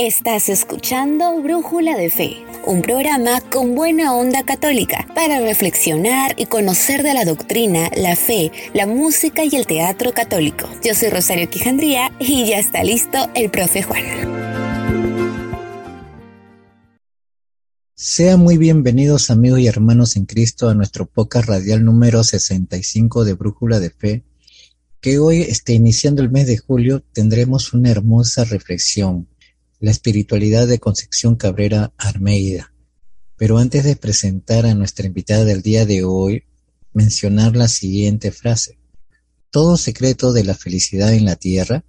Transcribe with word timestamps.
Estás 0.00 0.48
escuchando 0.48 1.42
Brújula 1.42 1.96
de 1.96 2.08
Fe, 2.08 2.36
un 2.64 2.82
programa 2.82 3.40
con 3.40 3.74
buena 3.74 4.14
onda 4.14 4.44
católica 4.44 5.08
para 5.12 5.40
reflexionar 5.40 6.36
y 6.38 6.46
conocer 6.46 7.02
de 7.02 7.14
la 7.14 7.24
doctrina, 7.24 7.90
la 7.96 8.14
fe, 8.14 8.52
la 8.74 8.86
música 8.86 9.42
y 9.44 9.56
el 9.56 9.66
teatro 9.66 10.12
católico. 10.12 10.68
Yo 10.84 10.94
soy 10.94 11.08
Rosario 11.08 11.50
Quijandría 11.50 12.12
y 12.20 12.46
ya 12.46 12.60
está 12.60 12.84
listo 12.84 13.28
el 13.34 13.50
profe 13.50 13.82
Juan. 13.82 14.04
Sean 17.96 18.38
muy 18.38 18.56
bienvenidos 18.56 19.30
amigos 19.30 19.58
y 19.58 19.66
hermanos 19.66 20.14
en 20.14 20.26
Cristo 20.26 20.68
a 20.68 20.74
nuestro 20.74 21.06
podcast 21.06 21.48
radial 21.48 21.84
número 21.84 22.22
65 22.22 23.24
de 23.24 23.32
Brújula 23.34 23.80
de 23.80 23.90
Fe, 23.90 24.22
que 25.00 25.18
hoy, 25.18 25.40
este, 25.42 25.72
iniciando 25.72 26.22
el 26.22 26.30
mes 26.30 26.46
de 26.46 26.56
julio, 26.56 27.02
tendremos 27.12 27.72
una 27.72 27.90
hermosa 27.90 28.44
reflexión 28.44 29.26
la 29.80 29.90
espiritualidad 29.90 30.66
de 30.66 30.78
Concepción 30.78 31.36
Cabrera 31.36 31.92
Armeida. 31.96 32.72
Pero 33.36 33.58
antes 33.58 33.84
de 33.84 33.96
presentar 33.96 34.66
a 34.66 34.74
nuestra 34.74 35.06
invitada 35.06 35.44
del 35.44 35.62
día 35.62 35.86
de 35.86 36.04
hoy, 36.04 36.44
mencionar 36.92 37.56
la 37.56 37.68
siguiente 37.68 38.32
frase. 38.32 38.78
Todo 39.50 39.76
secreto 39.76 40.32
de 40.32 40.44
la 40.44 40.54
felicidad 40.54 41.14
en 41.14 41.24
la 41.24 41.36
tierra 41.36 41.84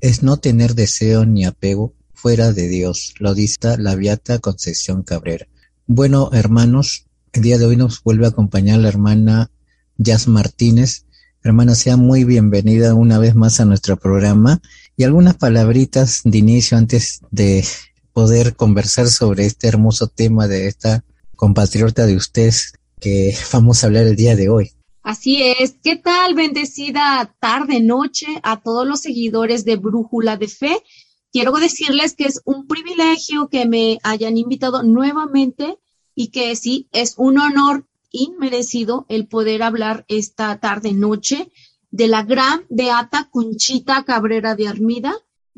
es 0.00 0.22
no 0.22 0.36
tener 0.36 0.74
deseo 0.74 1.24
ni 1.24 1.44
apego 1.44 1.94
fuera 2.12 2.52
de 2.52 2.68
Dios, 2.68 3.14
lo 3.18 3.34
dice 3.34 3.76
la 3.78 3.94
Beata 3.96 4.38
Concepción 4.38 5.02
Cabrera. 5.02 5.46
Bueno, 5.86 6.30
hermanos, 6.32 7.06
el 7.32 7.42
día 7.42 7.58
de 7.58 7.66
hoy 7.66 7.76
nos 7.76 8.02
vuelve 8.02 8.26
a 8.26 8.30
acompañar 8.30 8.78
la 8.80 8.88
hermana 8.88 9.50
Jazz 9.96 10.28
Martínez. 10.28 11.06
Hermana, 11.42 11.74
sea 11.74 11.96
muy 11.96 12.24
bienvenida 12.24 12.94
una 12.94 13.18
vez 13.18 13.34
más 13.34 13.60
a 13.60 13.64
nuestro 13.64 13.98
programa 13.98 14.62
y 14.96 15.04
algunas 15.04 15.36
palabritas 15.36 16.20
de 16.24 16.38
inicio 16.38 16.76
antes 16.76 17.20
de 17.30 17.64
poder 18.12 18.54
conversar 18.54 19.08
sobre 19.08 19.46
este 19.46 19.68
hermoso 19.68 20.06
tema 20.06 20.46
de 20.46 20.68
esta 20.68 21.04
compatriota 21.36 22.06
de 22.06 22.16
ustedes 22.16 22.74
que 23.00 23.36
vamos 23.52 23.82
a 23.82 23.88
hablar 23.88 24.06
el 24.06 24.16
día 24.16 24.36
de 24.36 24.48
hoy. 24.48 24.70
Así 25.02 25.42
es. 25.42 25.74
¿Qué 25.82 25.96
tal? 25.96 26.34
Bendecida 26.34 27.34
tarde, 27.38 27.80
noche 27.80 28.26
a 28.42 28.62
todos 28.62 28.86
los 28.86 29.00
seguidores 29.00 29.64
de 29.64 29.76
Brújula 29.76 30.36
de 30.36 30.48
Fe. 30.48 30.82
Quiero 31.30 31.52
decirles 31.52 32.14
que 32.14 32.24
es 32.24 32.40
un 32.44 32.66
privilegio 32.66 33.48
que 33.48 33.66
me 33.66 33.98
hayan 34.02 34.38
invitado 34.38 34.82
nuevamente 34.82 35.76
y 36.14 36.28
que 36.28 36.54
sí, 36.56 36.88
es 36.92 37.14
un 37.18 37.38
honor 37.38 37.84
inmerecido 38.12 39.04
el 39.08 39.26
poder 39.26 39.64
hablar 39.64 40.04
esta 40.08 40.58
tarde, 40.58 40.92
noche 40.92 41.50
de 41.94 42.08
la 42.08 42.24
gran 42.24 42.66
beata 42.70 43.28
Conchita 43.30 44.02
Cabrera 44.04 44.56
de 44.56 44.66
Armida, 44.66 45.14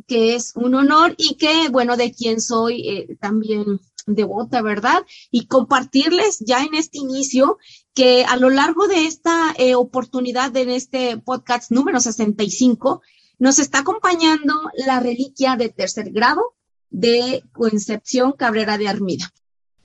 que 0.07 0.35
es 0.35 0.53
un 0.55 0.75
honor 0.75 1.15
y 1.17 1.37
que, 1.37 1.71
bueno, 1.71 1.97
de 1.97 2.13
quien 2.13 2.43
soy 2.43 2.87
eh, 2.87 3.17
también 3.19 3.81
devota, 4.07 4.61
¿verdad? 4.61 5.07
Y 5.31 5.47
compartirles 5.47 6.41
ya 6.41 6.63
en 6.63 6.75
este 6.75 6.99
inicio 6.99 7.57
que 7.95 8.27
a 8.27 8.37
lo 8.37 8.51
largo 8.51 8.87
de 8.87 9.07
esta 9.07 9.55
eh, 9.57 9.77
oportunidad, 9.77 10.55
en 10.59 10.69
este 10.69 11.17
podcast 11.17 11.71
número 11.71 12.01
65, 12.01 13.01
nos 13.39 13.59
está 13.59 13.79
acompañando 13.79 14.71
la 14.75 15.01
reliquia 15.01 15.57
de 15.57 15.71
tercer 15.71 16.11
grado 16.11 16.43
de 16.91 17.45
Concepción 17.53 18.33
Cabrera 18.33 18.77
de 18.77 18.89
Armida. 18.89 19.33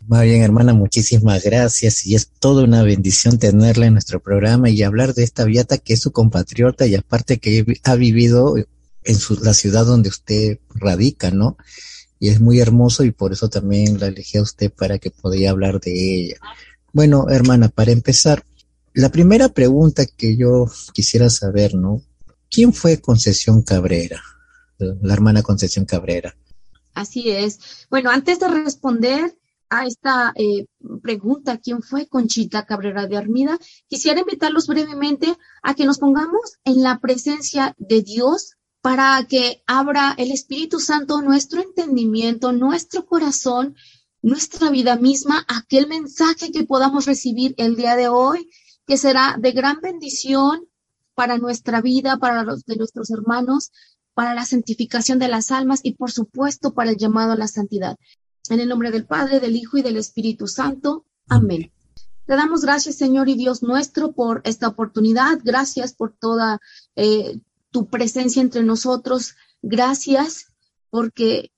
Muy 0.07 0.27
bien, 0.27 0.41
hermana, 0.41 0.73
muchísimas 0.73 1.43
gracias. 1.43 2.05
Y 2.05 2.15
es 2.15 2.29
toda 2.39 2.63
una 2.63 2.83
bendición 2.83 3.37
tenerla 3.37 3.85
en 3.85 3.93
nuestro 3.93 4.19
programa 4.19 4.69
y 4.69 4.83
hablar 4.83 5.13
de 5.13 5.23
esta 5.23 5.45
viata 5.45 5.77
que 5.77 5.93
es 5.93 6.01
su 6.01 6.11
compatriota 6.11 6.85
y 6.87 6.95
aparte 6.95 7.39
que 7.39 7.65
ha 7.83 7.95
vivido 7.95 8.55
en 8.57 9.17
la 9.41 9.53
ciudad 9.53 9.85
donde 9.85 10.09
usted 10.09 10.59
radica, 10.69 11.31
¿no? 11.31 11.57
Y 12.19 12.29
es 12.29 12.39
muy 12.39 12.59
hermoso 12.59 13.03
y 13.03 13.11
por 13.11 13.31
eso 13.31 13.49
también 13.49 13.99
la 13.99 14.07
elegí 14.07 14.37
a 14.37 14.43
usted 14.43 14.71
para 14.71 14.99
que 14.99 15.11
podía 15.11 15.51
hablar 15.51 15.79
de 15.79 15.91
ella. 16.15 16.35
Bueno, 16.93 17.27
hermana, 17.29 17.69
para 17.69 17.91
empezar, 17.91 18.43
la 18.93 19.09
primera 19.09 19.49
pregunta 19.49 20.05
que 20.05 20.35
yo 20.35 20.69
quisiera 20.93 21.29
saber, 21.29 21.75
¿no? 21.75 22.01
¿Quién 22.49 22.73
fue 22.73 22.99
Concesión 22.99 23.61
Cabrera? 23.61 24.21
La 24.77 25.13
hermana 25.13 25.41
Concesión 25.41 25.85
Cabrera. 25.85 26.35
Así 26.93 27.29
es. 27.29 27.59
Bueno, 27.89 28.09
antes 28.09 28.39
de 28.39 28.49
responder, 28.49 29.35
a 29.71 29.85
esta 29.85 30.33
eh, 30.35 30.67
pregunta, 31.01 31.57
¿quién 31.57 31.81
fue 31.81 32.07
Conchita 32.07 32.65
Cabrera 32.65 33.07
de 33.07 33.15
Armida? 33.15 33.57
Quisiera 33.87 34.19
invitarlos 34.19 34.67
brevemente 34.67 35.37
a 35.63 35.73
que 35.73 35.85
nos 35.85 35.97
pongamos 35.97 36.57
en 36.65 36.83
la 36.83 36.99
presencia 36.99 37.73
de 37.79 38.01
Dios 38.01 38.57
para 38.81 39.25
que 39.29 39.63
abra 39.65 40.13
el 40.17 40.31
Espíritu 40.31 40.81
Santo 40.81 41.21
nuestro 41.21 41.61
entendimiento, 41.61 42.51
nuestro 42.51 43.05
corazón, 43.05 43.75
nuestra 44.21 44.69
vida 44.69 44.97
misma, 44.97 45.45
aquel 45.47 45.87
mensaje 45.87 46.51
que 46.51 46.65
podamos 46.65 47.05
recibir 47.05 47.55
el 47.57 47.77
día 47.77 47.95
de 47.95 48.09
hoy, 48.09 48.49
que 48.85 48.97
será 48.97 49.37
de 49.39 49.53
gran 49.53 49.79
bendición 49.79 50.67
para 51.15 51.37
nuestra 51.37 51.79
vida, 51.79 52.17
para 52.17 52.43
los 52.43 52.65
de 52.65 52.75
nuestros 52.75 53.09
hermanos, 53.09 53.71
para 54.13 54.35
la 54.35 54.45
santificación 54.45 55.17
de 55.17 55.29
las 55.29 55.49
almas 55.49 55.79
y 55.81 55.93
por 55.93 56.11
supuesto 56.11 56.73
para 56.73 56.89
el 56.89 56.97
llamado 56.97 57.31
a 57.31 57.37
la 57.37 57.47
santidad. 57.47 57.97
En 58.49 58.59
el 58.59 58.67
nombre 58.69 58.91
del 58.91 59.05
Padre, 59.05 59.39
del 59.39 59.55
Hijo 59.55 59.77
y 59.77 59.81
del 59.81 59.97
Espíritu 59.97 60.47
Santo. 60.47 61.05
Amén. 61.27 61.71
Te 62.25 62.35
damos 62.35 62.61
gracias, 62.61 62.95
Señor 62.95 63.29
y 63.29 63.35
Dios 63.35 63.63
nuestro, 63.63 64.13
por 64.13 64.41
esta 64.45 64.67
oportunidad. 64.67 65.39
Gracias 65.43 65.93
por 65.93 66.13
toda 66.13 66.59
eh, 66.95 67.39
tu 67.71 67.87
presencia 67.87 68.41
entre 68.41 68.63
nosotros. 68.63 69.35
Gracias 69.61 70.47
porque 70.89 71.51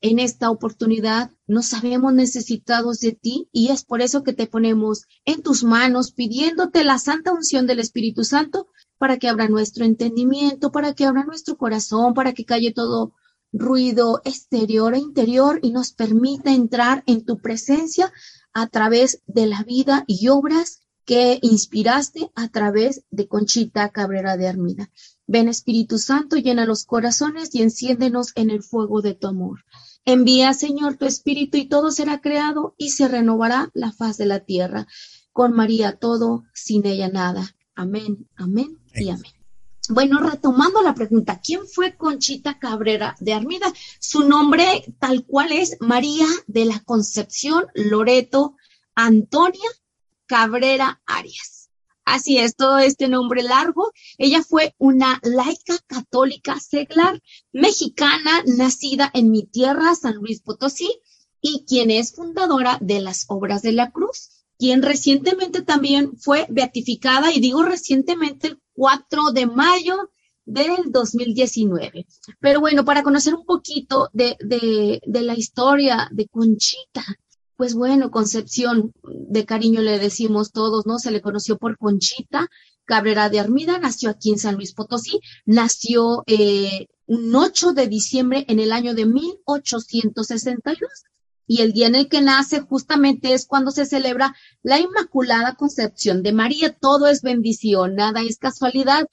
en 0.00 0.18
esta 0.18 0.50
oportunidad 0.50 1.30
nos 1.46 1.66
sabemos 1.66 2.12
necesitados 2.12 3.00
de 3.00 3.12
ti 3.12 3.48
y 3.52 3.68
es 3.68 3.84
por 3.84 4.02
eso 4.02 4.22
que 4.22 4.32
te 4.32 4.46
ponemos 4.46 5.06
en 5.24 5.42
tus 5.42 5.64
manos 5.64 6.12
pidiéndote 6.12 6.84
la 6.84 6.98
santa 6.98 7.32
unción 7.32 7.66
del 7.66 7.80
Espíritu 7.80 8.24
Santo 8.24 8.68
para 8.98 9.18
que 9.18 9.28
abra 9.28 9.48
nuestro 9.48 9.84
entendimiento, 9.84 10.70
para 10.70 10.94
que 10.94 11.04
abra 11.04 11.24
nuestro 11.24 11.56
corazón, 11.56 12.14
para 12.14 12.32
que 12.34 12.44
calle 12.44 12.72
todo 12.72 13.12
ruido 13.58 14.20
exterior 14.24 14.94
e 14.94 14.98
interior 14.98 15.60
y 15.62 15.70
nos 15.70 15.92
permita 15.92 16.52
entrar 16.52 17.02
en 17.06 17.24
tu 17.24 17.38
presencia 17.38 18.12
a 18.52 18.68
través 18.68 19.22
de 19.26 19.46
la 19.46 19.62
vida 19.62 20.04
y 20.06 20.28
obras 20.28 20.80
que 21.04 21.38
inspiraste 21.40 22.30
a 22.34 22.48
través 22.48 23.04
de 23.10 23.28
Conchita 23.28 23.90
Cabrera 23.90 24.36
de 24.36 24.48
Armida. 24.48 24.90
Ven 25.26 25.48
Espíritu 25.48 25.98
Santo, 25.98 26.36
llena 26.36 26.66
los 26.66 26.84
corazones 26.84 27.54
y 27.54 27.62
enciéndenos 27.62 28.32
en 28.34 28.50
el 28.50 28.62
fuego 28.62 29.02
de 29.02 29.14
tu 29.14 29.28
amor. 29.28 29.64
Envía, 30.04 30.52
Señor, 30.52 30.96
tu 30.96 31.06
Espíritu 31.06 31.58
y 31.58 31.68
todo 31.68 31.90
será 31.90 32.20
creado 32.20 32.74
y 32.76 32.90
se 32.90 33.08
renovará 33.08 33.70
la 33.72 33.92
faz 33.92 34.16
de 34.16 34.26
la 34.26 34.40
tierra. 34.40 34.86
Con 35.32 35.52
María 35.52 35.96
todo, 35.96 36.44
sin 36.54 36.86
ella 36.86 37.08
nada. 37.08 37.54
Amén, 37.74 38.28
amén 38.36 38.78
y 38.94 39.10
amén. 39.10 39.35
Bueno, 39.88 40.18
retomando 40.18 40.82
la 40.82 40.94
pregunta, 40.94 41.40
¿quién 41.42 41.66
fue 41.68 41.96
Conchita 41.96 42.58
Cabrera 42.58 43.14
de 43.20 43.34
Armida? 43.34 43.72
Su 44.00 44.28
nombre 44.28 44.84
tal 44.98 45.24
cual 45.24 45.52
es 45.52 45.76
María 45.80 46.26
de 46.48 46.64
la 46.64 46.80
Concepción 46.80 47.66
Loreto 47.74 48.56
Antonia 48.96 49.68
Cabrera 50.26 51.02
Arias. 51.06 51.70
Así 52.04 52.38
es, 52.38 52.56
todo 52.56 52.78
este 52.78 53.08
nombre 53.08 53.42
largo. 53.42 53.92
Ella 54.18 54.42
fue 54.42 54.74
una 54.78 55.20
laica 55.22 55.78
católica 55.86 56.58
seglar 56.58 57.22
mexicana 57.52 58.42
nacida 58.46 59.10
en 59.14 59.30
mi 59.30 59.44
tierra, 59.44 59.94
San 59.94 60.16
Luis 60.16 60.40
Potosí, 60.40 61.00
y 61.40 61.64
quien 61.66 61.90
es 61.90 62.12
fundadora 62.12 62.78
de 62.80 63.00
las 63.00 63.24
Obras 63.28 63.62
de 63.62 63.72
la 63.72 63.92
Cruz 63.92 64.30
quien 64.58 64.82
recientemente 64.82 65.62
también 65.62 66.16
fue 66.16 66.46
beatificada, 66.48 67.32
y 67.32 67.40
digo 67.40 67.62
recientemente 67.62 68.48
el 68.48 68.62
4 68.76 69.32
de 69.32 69.46
mayo 69.46 70.10
del 70.44 70.92
2019. 70.92 72.06
Pero 72.40 72.60
bueno, 72.60 72.84
para 72.84 73.02
conocer 73.02 73.34
un 73.34 73.44
poquito 73.44 74.08
de, 74.12 74.36
de, 74.40 75.22
la 75.22 75.34
historia 75.34 76.08
de 76.12 76.28
Conchita, 76.28 77.04
pues 77.56 77.74
bueno, 77.74 78.10
Concepción, 78.10 78.92
de 79.02 79.44
cariño 79.44 79.80
le 79.80 79.98
decimos 79.98 80.52
todos, 80.52 80.86
¿no? 80.86 80.98
Se 80.98 81.10
le 81.10 81.20
conoció 81.20 81.58
por 81.58 81.76
Conchita 81.78 82.48
Cabrera 82.84 83.28
de 83.28 83.40
Armida, 83.40 83.78
nació 83.78 84.10
aquí 84.10 84.30
en 84.30 84.38
San 84.38 84.54
Luis 84.54 84.72
Potosí, 84.72 85.20
nació 85.44 86.22
eh, 86.26 86.86
un 87.06 87.34
8 87.34 87.72
de 87.72 87.88
diciembre 87.88 88.44
en 88.48 88.60
el 88.60 88.70
año 88.70 88.94
de 88.94 89.06
1862 89.06 90.78
y 91.46 91.62
el 91.62 91.72
día 91.72 91.86
en 91.86 91.94
el 91.94 92.08
que 92.08 92.22
nace 92.22 92.60
justamente 92.60 93.32
es 93.32 93.46
cuando 93.46 93.70
se 93.70 93.86
celebra 93.86 94.34
la 94.62 94.80
Inmaculada 94.80 95.54
Concepción 95.54 96.22
de 96.22 96.32
María. 96.32 96.72
Todo 96.72 97.06
es 97.06 97.22
bendición, 97.22 97.94
nada 97.94 98.22
es 98.22 98.38
casualidad. 98.38 99.06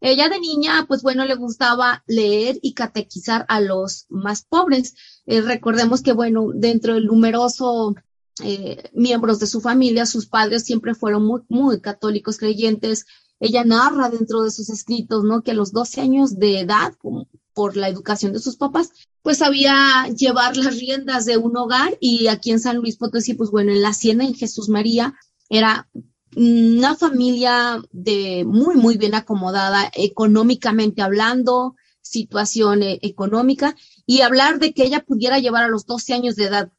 Ella 0.00 0.28
de 0.28 0.40
niña, 0.40 0.84
pues 0.88 1.02
bueno, 1.02 1.24
le 1.24 1.36
gustaba 1.36 2.02
leer 2.06 2.58
y 2.62 2.74
catequizar 2.74 3.44
a 3.48 3.60
los 3.60 4.06
más 4.08 4.44
pobres. 4.44 4.94
Eh, 5.26 5.40
recordemos 5.40 6.02
que, 6.02 6.12
bueno, 6.12 6.48
dentro 6.54 6.94
del 6.94 7.06
numeroso 7.06 7.94
eh, 8.42 8.90
miembros 8.94 9.38
de 9.38 9.46
su 9.46 9.60
familia, 9.60 10.06
sus 10.06 10.26
padres 10.26 10.64
siempre 10.64 10.94
fueron 10.94 11.24
muy, 11.24 11.42
muy 11.48 11.80
católicos 11.80 12.38
creyentes. 12.38 13.06
Ella 13.38 13.64
narra 13.64 14.08
dentro 14.08 14.42
de 14.42 14.50
sus 14.50 14.70
escritos, 14.70 15.24
¿no? 15.24 15.42
Que 15.42 15.52
a 15.52 15.54
los 15.54 15.72
12 15.72 16.00
años 16.00 16.38
de 16.38 16.60
edad, 16.60 16.94
como 17.00 17.28
por 17.54 17.76
la 17.76 17.88
educación 17.88 18.32
de 18.32 18.38
sus 18.38 18.56
papás, 18.56 18.90
pues 19.22 19.38
sabía 19.38 20.08
llevar 20.16 20.56
las 20.56 20.78
riendas 20.78 21.24
de 21.24 21.36
un 21.36 21.56
hogar 21.56 21.96
y 22.00 22.26
aquí 22.28 22.50
en 22.50 22.60
San 22.60 22.76
Luis 22.76 22.96
Potosí, 22.96 23.34
pues 23.34 23.50
bueno, 23.50 23.72
en 23.72 23.82
la 23.82 23.90
hacienda 23.90 24.24
en 24.24 24.34
Jesús 24.34 24.68
María 24.68 25.14
era 25.48 25.88
una 26.34 26.96
familia 26.96 27.82
de 27.92 28.44
muy, 28.46 28.74
muy 28.74 28.96
bien 28.96 29.14
acomodada 29.14 29.90
económicamente 29.94 31.02
hablando, 31.02 31.76
situación 32.00 32.82
eh, 32.82 32.98
económica, 33.02 33.76
y 34.06 34.22
hablar 34.22 34.58
de 34.58 34.72
que 34.72 34.84
ella 34.84 35.04
pudiera 35.04 35.38
llevar 35.38 35.64
a 35.64 35.68
los 35.68 35.86
12 35.86 36.14
años 36.14 36.36
de 36.36 36.44
edad 36.44 36.72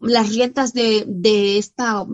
las 0.00 0.28
riendas 0.28 0.72
de, 0.72 1.04
de 1.08 1.58
esta, 1.58 2.06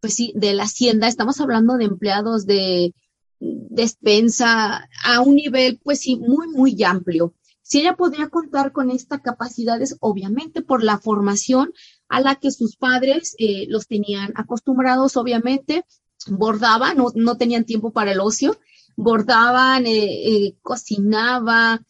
pues 0.00 0.14
sí, 0.14 0.32
de 0.36 0.54
la 0.54 0.64
hacienda, 0.64 1.08
estamos 1.08 1.40
hablando 1.40 1.76
de 1.76 1.84
empleados 1.84 2.46
de 2.46 2.94
despensa 3.40 4.88
a 5.04 5.20
un 5.20 5.34
nivel, 5.34 5.80
pues 5.82 6.00
sí, 6.00 6.16
muy, 6.16 6.48
muy 6.48 6.82
amplio. 6.84 7.34
Si 7.70 7.78
ella 7.78 7.94
podría 7.94 8.28
contar 8.28 8.72
con 8.72 8.90
esta 8.90 9.20
capacidad 9.20 9.80
es 9.80 9.96
obviamente 10.00 10.60
por 10.60 10.82
la 10.82 10.98
formación 10.98 11.72
a 12.08 12.20
la 12.20 12.34
que 12.34 12.50
sus 12.50 12.74
padres 12.74 13.36
eh, 13.38 13.66
los 13.68 13.86
tenían 13.86 14.32
acostumbrados, 14.34 15.16
obviamente, 15.16 15.84
bordaban, 16.26 16.96
no, 16.96 17.12
no 17.14 17.36
tenían 17.36 17.64
tiempo 17.64 17.92
para 17.92 18.10
el 18.10 18.18
ocio, 18.18 18.58
bordaban, 18.96 19.86
eh, 19.86 20.46
eh, 20.46 20.56
cocinaba, 20.62 21.80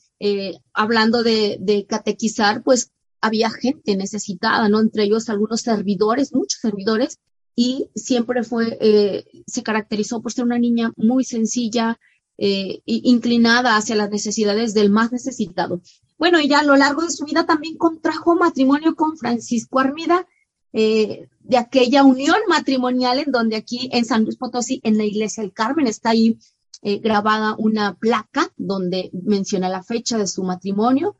hablando 0.74 1.22
de, 1.22 1.56
de 1.60 1.86
catequizar, 1.86 2.62
pues 2.62 2.92
había 3.22 3.48
gente 3.48 3.96
necesitada, 3.96 4.68
¿no? 4.68 4.80
Entre 4.80 5.04
ellos 5.04 5.30
algunos 5.30 5.62
servidores, 5.62 6.34
muchos 6.34 6.60
servidores, 6.60 7.18
y 7.56 7.90
siempre 7.94 8.42
fue, 8.42 8.78
eh, 8.80 9.24
se 9.46 9.62
caracterizó 9.62 10.22
por 10.22 10.32
ser 10.32 10.44
una 10.44 10.58
niña 10.58 10.92
muy 10.96 11.24
sencilla, 11.24 11.98
eh, 12.42 12.80
inclinada 12.86 13.76
hacia 13.76 13.96
las 13.96 14.10
necesidades 14.10 14.72
del 14.72 14.88
más 14.88 15.12
necesitado. 15.12 15.82
Bueno, 16.18 16.38
ella 16.38 16.60
a 16.60 16.64
lo 16.64 16.74
largo 16.74 17.02
de 17.02 17.10
su 17.10 17.26
vida 17.26 17.44
también 17.44 17.76
contrajo 17.76 18.34
matrimonio 18.34 18.96
con 18.96 19.18
Francisco 19.18 19.78
Armida, 19.78 20.26
eh, 20.72 21.28
de 21.40 21.56
aquella 21.58 22.02
unión 22.02 22.38
matrimonial 22.48 23.18
en 23.18 23.30
donde 23.30 23.56
aquí 23.56 23.90
en 23.92 24.04
San 24.04 24.24
Luis 24.24 24.36
Potosí, 24.36 24.80
en 24.84 24.96
la 24.96 25.04
iglesia 25.04 25.42
del 25.42 25.52
Carmen, 25.52 25.86
está 25.86 26.10
ahí 26.10 26.38
grabada 26.82 27.56
una 27.58 27.92
placa 27.98 28.50
donde 28.56 29.10
menciona 29.12 29.68
la 29.68 29.82
fecha 29.82 30.16
de 30.16 30.26
su 30.26 30.42
matrimonio. 30.44 31.16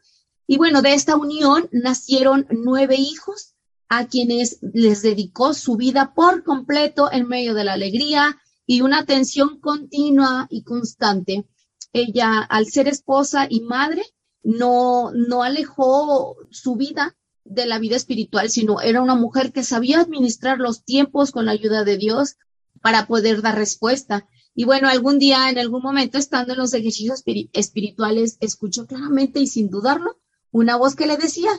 Y 0.46 0.56
bueno, 0.56 0.80
de 0.80 0.94
esta 0.94 1.16
unión 1.16 1.68
nacieron 1.70 2.46
nueve 2.50 2.96
hijos 2.96 3.54
a 3.90 4.06
quienes 4.06 4.58
les 4.72 5.02
dedicó 5.02 5.52
su 5.52 5.76
vida 5.76 6.14
por 6.14 6.44
completo 6.44 7.12
en 7.12 7.28
medio 7.28 7.52
de 7.52 7.64
la 7.64 7.74
alegría 7.74 8.40
y 8.70 8.82
una 8.82 9.00
atención 9.00 9.58
continua 9.58 10.46
y 10.48 10.62
constante. 10.62 11.44
Ella, 11.92 12.38
al 12.38 12.66
ser 12.66 12.86
esposa 12.86 13.48
y 13.50 13.62
madre, 13.62 14.04
no, 14.44 15.10
no 15.10 15.42
alejó 15.42 16.36
su 16.52 16.76
vida 16.76 17.16
de 17.42 17.66
la 17.66 17.80
vida 17.80 17.96
espiritual, 17.96 18.48
sino 18.48 18.80
era 18.80 19.02
una 19.02 19.16
mujer 19.16 19.52
que 19.52 19.64
sabía 19.64 19.98
administrar 19.98 20.58
los 20.58 20.84
tiempos 20.84 21.32
con 21.32 21.46
la 21.46 21.50
ayuda 21.50 21.82
de 21.82 21.96
Dios 21.96 22.36
para 22.80 23.08
poder 23.08 23.42
dar 23.42 23.56
respuesta. 23.56 24.28
Y 24.54 24.66
bueno, 24.66 24.88
algún 24.88 25.18
día, 25.18 25.50
en 25.50 25.58
algún 25.58 25.82
momento, 25.82 26.16
estando 26.16 26.52
en 26.52 26.60
los 26.60 26.72
ejercicios 26.72 27.24
espirituales, 27.52 28.36
escuchó 28.38 28.86
claramente 28.86 29.40
y 29.40 29.48
sin 29.48 29.68
dudarlo 29.68 30.20
una 30.52 30.76
voz 30.76 30.94
que 30.94 31.08
le 31.08 31.16
decía, 31.16 31.50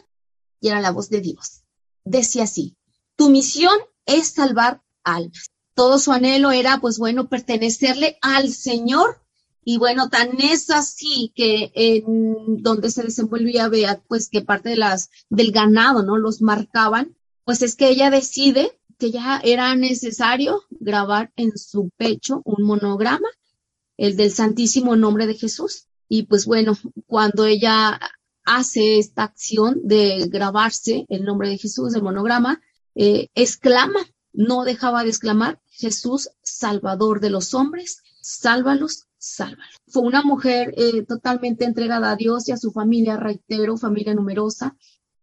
y 0.62 0.70
era 0.70 0.80
la 0.80 0.92
voz 0.92 1.10
de 1.10 1.20
Dios. 1.20 1.64
Decía 2.06 2.44
así, 2.44 2.78
tu 3.18 3.30
misión 3.30 3.76
es 4.06 4.30
salvar 4.30 4.82
almas. 5.04 5.51
Todo 5.74 6.00
su 6.00 6.12
anhelo 6.12 6.52
era, 6.52 6.80
pues 6.80 6.98
bueno, 6.98 7.30
pertenecerle 7.30 8.18
al 8.22 8.52
Señor. 8.52 9.22
Y 9.64 9.78
bueno, 9.78 10.10
tan 10.10 10.42
es 10.42 10.70
así 10.72 11.32
que 11.36 11.72
en 11.76 12.64
donde 12.64 12.90
se 12.90 13.04
desenvolvía 13.04 13.70
pues 14.08 14.30
que 14.30 14.42
parte 14.42 14.70
de 14.70 14.78
las, 14.78 15.10
del 15.30 15.52
ganado, 15.52 16.02
¿no? 16.02 16.18
Los 16.18 16.42
marcaban, 16.42 17.16
pues 17.44 17.62
es 17.62 17.76
que 17.76 17.90
ella 17.90 18.10
decide 18.10 18.80
que 18.98 19.12
ya 19.12 19.42
era 19.44 19.76
necesario 19.76 20.64
grabar 20.70 21.32
en 21.36 21.58
su 21.58 21.90
pecho 21.98 22.42
un 22.46 22.64
monograma, 22.64 23.28
el 23.98 24.16
del 24.16 24.32
Santísimo 24.32 24.96
Nombre 24.96 25.28
de 25.28 25.36
Jesús. 25.36 25.88
Y 26.08 26.24
pues 26.24 26.46
bueno, 26.46 26.78
cuando 27.08 27.46
ella 27.46 28.00
hace 28.44 29.00
esta 29.00 29.24
acción 29.24 29.80
de 29.84 30.28
grabarse 30.28 31.06
el 31.10 31.24
nombre 31.24 31.50
de 31.50 31.58
Jesús, 31.58 31.96
el 31.96 32.04
monograma, 32.04 32.62
eh, 32.96 33.30
exclama, 33.36 34.00
no 34.34 34.64
dejaba 34.64 35.04
de 35.04 35.10
exclamar, 35.10 35.62
Jesús, 35.70 36.30
Salvador 36.42 37.20
de 37.20 37.30
los 37.30 37.54
hombres, 37.54 38.02
sálvalos, 38.22 39.08
sálvalos. 39.18 39.76
Fue 39.88 40.04
una 40.04 40.24
mujer 40.24 40.74
eh, 40.78 41.04
totalmente 41.04 41.66
entregada 41.66 42.12
a 42.12 42.16
Dios 42.16 42.48
y 42.48 42.52
a 42.52 42.58
su 42.58 42.72
familia, 42.72 43.18
reitero, 43.18 43.78
familia 43.78 44.14
numerosa. 44.14 44.78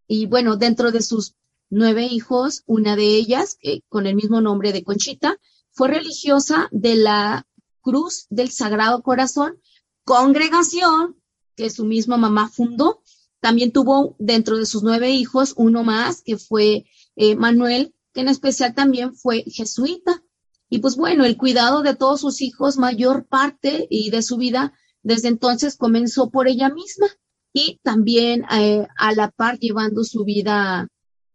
Y 0.07 0.27
bueno, 0.27 0.57
dentro 0.57 0.91
de 0.91 1.03
sus 1.03 1.35
nueve 1.71 2.05
hijos, 2.05 2.63
una 2.67 2.97
de 2.97 3.05
ellas, 3.05 3.59
con 3.89 4.07
el 4.07 4.15
mismo 4.15 4.41
nombre 4.41 4.73
de 4.73 4.85
Conchita, 4.85 5.39
fue 5.71 5.89
religiosa 5.89 6.69
de 6.73 6.97
la 6.97 7.47
Cruz 7.81 8.27
del 8.31 8.51
Sagrado 8.51 9.03
Corazón, 9.03 9.61
congregación 10.05 11.17
que 11.55 11.71
su 11.71 11.85
misma 11.85 12.17
mamá 12.17 12.49
fundó. 12.49 13.03
También 13.41 13.73
tuvo 13.73 14.17
dentro 14.19 14.57
de 14.57 14.67
sus 14.67 14.83
nueve 14.83 15.11
hijos 15.11 15.55
uno 15.57 15.85
más, 15.85 16.23
que 16.23 16.37
fue 16.37 16.87
eh, 17.17 17.37
Manuel, 17.37 17.95
que 18.13 18.21
en 18.21 18.29
especial 18.29 18.75
también 18.75 19.15
fue 19.15 19.45
jesuita. 19.47 20.23
Y 20.71 20.79
pues 20.79 20.97
bueno, 20.97 21.25
el 21.25 21.37
cuidado 21.37 21.83
de 21.83 21.97
todos 21.97 22.21
sus 22.21 22.43
hijos, 22.43 22.77
mayor 22.77 23.27
parte 23.27 23.87
y 23.91 24.11
de 24.11 24.23
su 24.23 24.37
vida, 24.37 24.75
desde 25.03 25.29
entonces 25.29 25.77
comenzó 25.77 26.31
por 26.31 26.49
ella 26.49 26.69
misma 26.69 27.07
y 27.53 27.81
también 27.83 28.45
eh, 28.51 28.87
a 28.97 29.13
la 29.15 29.31
par 29.31 29.59
llevando 29.59 30.05
su 30.05 30.25
vida 30.25 30.89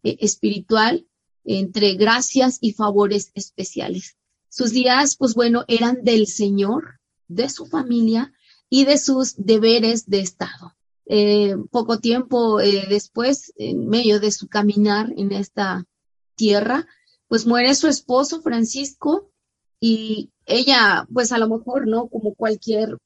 eh, 0.03 0.17
espiritual 0.19 1.07
entre 1.43 1.95
gracias 1.95 2.59
y 2.61 2.73
favores 2.73 3.31
especiales. 3.33 4.15
Sus 4.49 4.71
días, 4.71 5.17
pues 5.17 5.33
bueno, 5.33 5.65
eran 5.67 6.03
del 6.03 6.27
Señor, 6.27 6.99
de 7.27 7.49
su 7.49 7.65
familia 7.65 8.31
y 8.69 8.85
de 8.85 8.97
sus 8.97 9.35
deberes 9.37 10.07
de 10.07 10.19
Estado. 10.19 10.75
Eh, 11.05 11.55
poco 11.71 11.99
tiempo 11.99 12.59
después, 12.59 13.51
en 13.57 13.87
medio 13.87 14.19
de 14.19 14.31
su 14.31 14.47
caminar 14.47 15.11
en 15.17 15.31
esta 15.31 15.83
tierra, 16.35 16.87
pues 17.27 17.45
muere 17.45 17.73
su 17.75 17.87
esposo 17.87 18.41
Francisco 18.41 19.31
y 19.79 20.31
ella, 20.45 21.07
pues 21.13 21.31
a 21.31 21.37
lo 21.37 21.49
mejor, 21.49 21.87
¿no? 21.87 22.07
Como 22.07 22.35
cualquier 22.35 22.97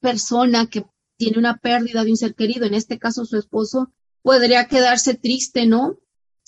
persona 0.00 0.66
que 0.66 0.86
tiene 1.16 1.38
una 1.38 1.58
pérdida 1.58 2.04
de 2.04 2.10
un 2.10 2.16
ser 2.16 2.34
querido, 2.34 2.66
en 2.66 2.74
este 2.74 2.98
caso 2.98 3.24
su 3.24 3.36
esposo, 3.36 3.92
podría 4.22 4.66
quedarse 4.66 5.14
triste, 5.14 5.66
¿no? 5.66 5.98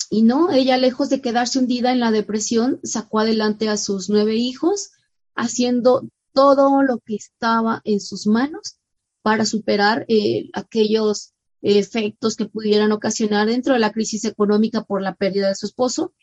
Y 0.09 0.23
no, 0.23 0.51
ella 0.51 0.77
lejos 0.77 1.09
de 1.09 1.21
quedarse 1.21 1.59
hundida 1.59 1.91
en 1.91 1.99
la 1.99 2.11
depresión, 2.11 2.79
sacó 2.83 3.19
adelante 3.19 3.69
a 3.69 3.77
sus 3.77 4.09
nueve 4.09 4.35
hijos, 4.35 4.91
haciendo 5.35 6.07
todo 6.33 6.81
lo 6.83 6.99
que 6.99 7.15
estaba 7.15 7.81
en 7.83 7.99
sus 7.99 8.27
manos 8.27 8.77
para 9.21 9.45
superar 9.45 10.05
eh, 10.07 10.49
aquellos 10.53 11.33
efectos 11.61 12.35
que 12.35 12.45
pudieran 12.45 12.91
ocasionar 12.91 13.47
dentro 13.47 13.73
de 13.73 13.79
la 13.79 13.91
crisis 13.91 14.25
económica 14.25 14.83
por 14.83 15.01
la 15.01 15.15
pérdida 15.15 15.49
de 15.49 15.55
su 15.55 15.65
esposo 15.65 16.13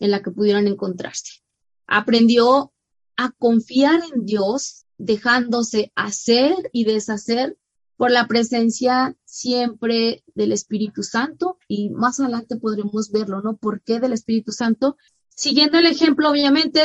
en 0.00 0.10
la 0.10 0.22
que 0.22 0.30
pudieran 0.30 0.66
encontrarse. 0.66 1.42
Aprendió 1.86 2.72
a 3.16 3.32
confiar 3.32 4.00
en 4.14 4.24
Dios, 4.24 4.84
dejándose 4.98 5.92
hacer 5.94 6.54
y 6.72 6.84
deshacer 6.84 7.56
por 7.96 8.10
la 8.10 8.26
presencia 8.26 9.16
siempre 9.24 10.22
del 10.34 10.52
Espíritu 10.52 11.02
Santo 11.02 11.58
y 11.66 11.90
más 11.90 12.20
adelante 12.20 12.56
podremos 12.56 13.10
verlo, 13.10 13.40
¿no? 13.40 13.56
¿Por 13.56 13.82
qué 13.82 14.00
del 14.00 14.12
Espíritu 14.12 14.52
Santo? 14.52 14.96
Siguiendo 15.28 15.78
el 15.78 15.86
ejemplo, 15.86 16.30
obviamente, 16.30 16.82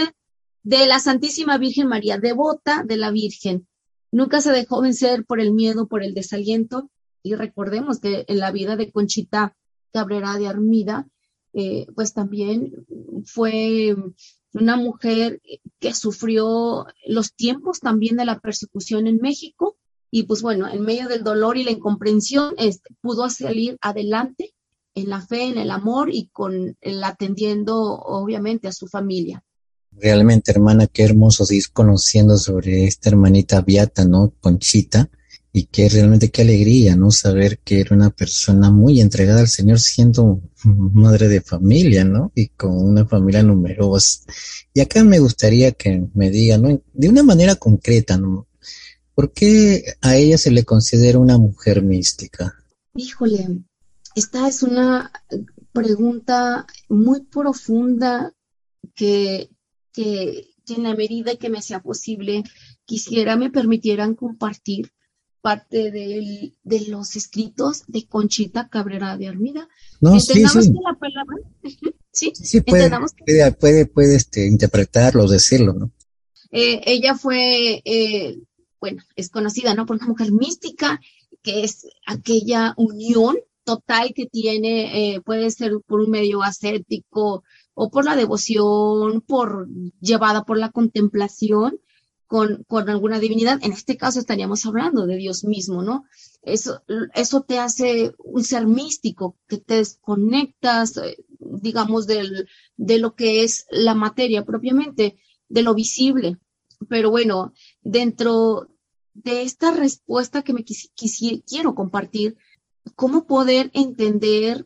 de 0.64 0.86
la 0.88 1.00
Santísima 1.00 1.58
Virgen 1.58 1.88
María, 1.88 2.18
devota 2.18 2.84
de 2.86 2.98
la 2.98 3.12
Virgen. 3.12 3.68
Nunca 4.12 4.42
se 4.42 4.52
dejó 4.52 4.82
vencer 4.82 5.26
por 5.26 5.40
el 5.40 5.54
miedo, 5.54 5.88
por 5.88 6.04
el 6.04 6.14
desaliento. 6.14 6.90
Y 7.24 7.36
recordemos 7.36 8.00
que 8.00 8.26
en 8.28 8.40
la 8.40 8.52
vida 8.52 8.76
de 8.76 8.92
Conchita 8.92 9.56
Cabrera 9.92 10.38
de 10.38 10.48
Armida, 10.48 11.08
eh, 11.54 11.86
pues 11.96 12.14
también 12.14 12.86
fue 13.26 13.96
una 14.54 14.78
mujer 14.78 15.42
que 15.80 15.94
sufrió 15.94 16.86
los 17.06 17.34
tiempos 17.34 17.80
también 17.80 18.18
de 18.18 18.26
la 18.26 18.40
persecución 18.40 19.08
en 19.08 19.18
México 19.18 19.78
y 20.10 20.24
pues 20.24 20.42
bueno, 20.42 20.68
en 20.68 20.82
medio 20.82 21.08
del 21.08 21.24
dolor 21.24 21.58
y 21.58 21.64
la 21.64 21.72
incomprensión 21.72 22.54
este, 22.58 22.94
pudo 23.02 23.30
salir 23.30 23.78
adelante 23.82 24.54
en 24.94 25.10
la 25.10 25.22
fe, 25.22 25.48
en 25.48 25.58
el 25.58 25.72
amor 25.72 26.10
y 26.14 26.28
con 26.28 26.78
el 26.82 27.04
atendiendo 27.04 27.78
obviamente 27.78 28.68
a 28.68 28.74
su 28.74 28.88
familia. 28.88 29.42
Realmente, 29.92 30.52
hermana, 30.52 30.88
qué 30.88 31.04
hermoso 31.04 31.46
seguir 31.46 31.72
conociendo 31.72 32.38
sobre 32.38 32.86
esta 32.86 33.10
hermanita 33.10 33.62
Beata, 33.62 34.06
¿no? 34.06 34.34
Conchita, 34.40 35.10
y 35.54 35.66
que 35.66 35.90
realmente 35.90 36.32
qué 36.32 36.44
alegría, 36.44 36.96
¿no? 36.96 37.12
Saber 37.12 37.60
que 37.60 37.82
era 37.82 37.96
una 37.96 38.10
persona 38.10 38.72
muy 38.72 39.02
entregada 39.02 39.42
al 39.42 39.50
Señor 39.50 39.80
siendo 39.80 40.42
madre 40.64 41.28
de 41.28 41.42
familia, 41.42 42.06
¿no? 42.06 42.32
Y 42.36 42.48
con 42.50 42.72
una 42.78 43.06
familia 43.06 43.44
numerosa. 43.44 44.22
Y 44.74 44.80
acá 44.80 45.04
me 45.04 45.20
gustaría 45.20 45.74
que 45.74 46.08
me 46.14 46.30
diga, 46.32 46.58
¿no? 46.58 46.82
De 46.94 47.10
una 47.10 47.24
manera 47.24 47.56
concreta, 47.56 48.18
¿no? 48.18 48.48
¿Por 49.14 49.34
qué 49.34 49.84
a 50.02 50.16
ella 50.16 50.38
se 50.38 50.52
le 50.52 50.64
considera 50.64 51.20
una 51.20 51.38
mujer 51.38 51.84
mística? 51.84 52.54
Híjole, 52.96 53.60
esta 54.16 54.48
es 54.48 54.64
una 54.64 55.12
pregunta 55.74 56.66
muy 56.90 57.22
profunda 57.22 58.34
que, 58.96 59.50
que, 59.94 60.48
en 60.70 60.84
la 60.84 60.96
medida 60.96 61.36
que 61.36 61.50
me 61.50 61.62
sea 61.62 61.82
posible 61.82 62.44
quisiera 62.86 63.36
me 63.36 63.50
permitieran 63.50 64.16
compartir 64.16 64.94
parte 65.42 65.92
de, 65.92 66.54
los 66.88 67.16
escritos 67.16 67.84
de 67.88 68.06
Conchita 68.08 68.70
Cabrera 68.70 69.18
de 69.18 69.28
Armida. 69.28 69.68
No, 70.00 70.20
sí, 70.20 70.46
sí. 70.46 70.72
la 70.84 70.98
palabra, 71.00 71.38
sí, 72.12 72.32
sí 72.36 72.62
puede, 72.62 72.90
puede, 73.54 73.86
puede, 73.88 74.16
este, 74.16 74.48
interpretarlo, 74.48 75.28
decirlo, 75.28 75.74
¿no? 75.74 75.92
Eh, 76.52 76.82
ella 76.86 77.16
fue, 77.16 77.82
eh, 77.86 78.38
bueno, 78.80 79.04
es 79.16 79.30
conocida, 79.30 79.74
¿no? 79.74 79.86
Por 79.86 79.98
una 79.98 80.08
mujer 80.08 80.32
mística, 80.32 81.00
que 81.42 81.64
es 81.64 81.88
aquella 82.06 82.74
unión 82.78 83.38
total 83.64 84.14
que 84.14 84.26
tiene, 84.26 85.16
eh, 85.16 85.22
puede 85.22 85.50
ser 85.52 85.74
por 85.86 86.02
un 86.02 86.12
medio 86.12 86.44
ascético 86.44 87.44
o 87.74 87.90
por 87.90 88.06
la 88.06 88.16
devoción, 88.16 89.22
por 89.22 89.68
llevada 90.00 90.44
por 90.44 90.58
la 90.58 90.72
contemplación 90.72 91.80
con, 92.32 92.90
alguna 92.90 93.20
divinidad. 93.20 93.60
En 93.62 93.74
este 93.74 93.98
caso 93.98 94.20
estaríamos 94.20 94.66
hablando 94.66 95.06
de 95.06 95.18
Dios 95.18 95.44
mismo, 95.44 95.84
¿no? 95.84 96.06
Eso, 96.42 96.82
eso 97.14 97.42
te 97.42 97.60
hace 97.60 98.14
un 98.20 98.46
ser 98.46 98.68
místico, 98.68 99.38
que 99.50 99.58
te 99.58 99.76
desconectas, 99.76 100.96
eh, 100.96 101.18
digamos, 101.40 102.08
del, 102.08 102.48
de 102.78 103.00
lo 103.00 103.16
que 103.16 103.44
es 103.44 103.66
la 103.70 103.96
materia 103.96 104.46
propiamente, 104.46 105.18
de 105.50 105.62
lo 105.62 105.74
visible. 105.74 106.38
Pero 106.88 107.12
bueno, 107.12 107.52
dentro 107.82 108.70
de 109.14 109.42
esta 109.42 109.72
respuesta 109.72 110.42
que 110.42 110.54
me 110.54 110.64
quiero 110.64 111.76
compartir, 111.76 112.38
cómo 112.96 113.28
poder 113.28 113.72
entender 113.74 114.66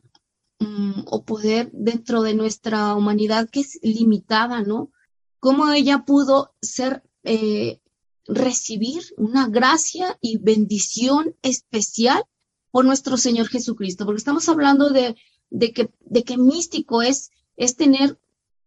mm, 0.60 1.02
o 1.08 1.26
poder 1.26 1.72
dentro 1.74 2.22
de 2.22 2.36
nuestra 2.36 2.94
humanidad 2.94 3.50
que 3.50 3.62
es 3.62 3.80
limitada, 3.82 4.62
¿no? 4.62 4.92
Cómo 5.40 5.72
ella 5.72 6.06
pudo 6.06 6.54
ser, 6.62 7.02
eh, 7.26 7.82
recibir 8.28 9.04
una 9.18 9.48
gracia 9.48 10.18
y 10.22 10.38
bendición 10.38 11.36
especial 11.42 12.24
por 12.72 12.86
nuestro 12.86 13.18
Señor 13.18 13.48
Jesucristo, 13.48 14.06
porque 14.06 14.20
estamos 14.20 14.50
hablando 14.50 14.90
de, 14.90 15.16
de, 15.50 15.72
que, 15.74 15.92
de 16.02 16.38
místico 16.38 17.02
es, 17.02 17.30
es 17.56 17.76
tener 17.76 18.20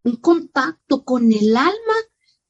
un 0.04 0.16
contacto 0.16 1.04
con 1.04 1.32
el 1.32 1.56
alma 1.56 1.94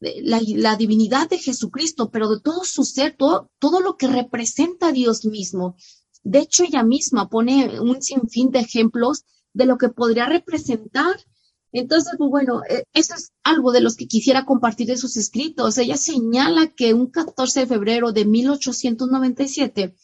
la, 0.01 0.41
la, 0.45 0.77
divinidad 0.77 1.29
de 1.29 1.39
Jesucristo, 1.39 2.11
pero 2.11 2.29
de 2.29 2.41
todo 2.41 2.65
su 2.65 2.85
ser, 2.85 3.17
todo, 3.17 3.51
todo 3.59 3.81
lo 3.81 3.97
que 3.97 4.07
representa 4.07 4.89
a 4.89 4.93
Dios 4.93 5.25
mismo. 5.25 5.77
De 6.23 6.41
hecho, 6.41 6.65
ella 6.65 6.83
misma 6.83 7.29
pone 7.29 7.81
un 7.81 8.01
sinfín 8.03 8.51
de 8.51 8.61
ejemplos 8.61 9.25
de 9.53 9.67
lo 9.67 9.79
que 9.79 9.89
podría 9.89 10.27
representar. 10.27 11.17
Entonces, 11.73 12.15
pues 12.17 12.31
bueno, 12.31 12.63
eh, 12.69 12.85
eso 12.95 13.15
es 13.15 13.33
algo 13.43 13.73
de 13.73 13.81
los 13.81 13.97
que 13.97 14.07
quisiera 14.07 14.45
compartir 14.47 14.87
de 14.87 14.97
sus 14.97 15.17
escritos. 15.17 15.79
Ella 15.79 15.97
señala 15.97 16.69
que 16.69 16.95
un 16.95 17.09
14 17.09 17.61
de 17.61 17.67
febrero 17.67 18.13
de 18.13 18.25
1897, 18.25 19.95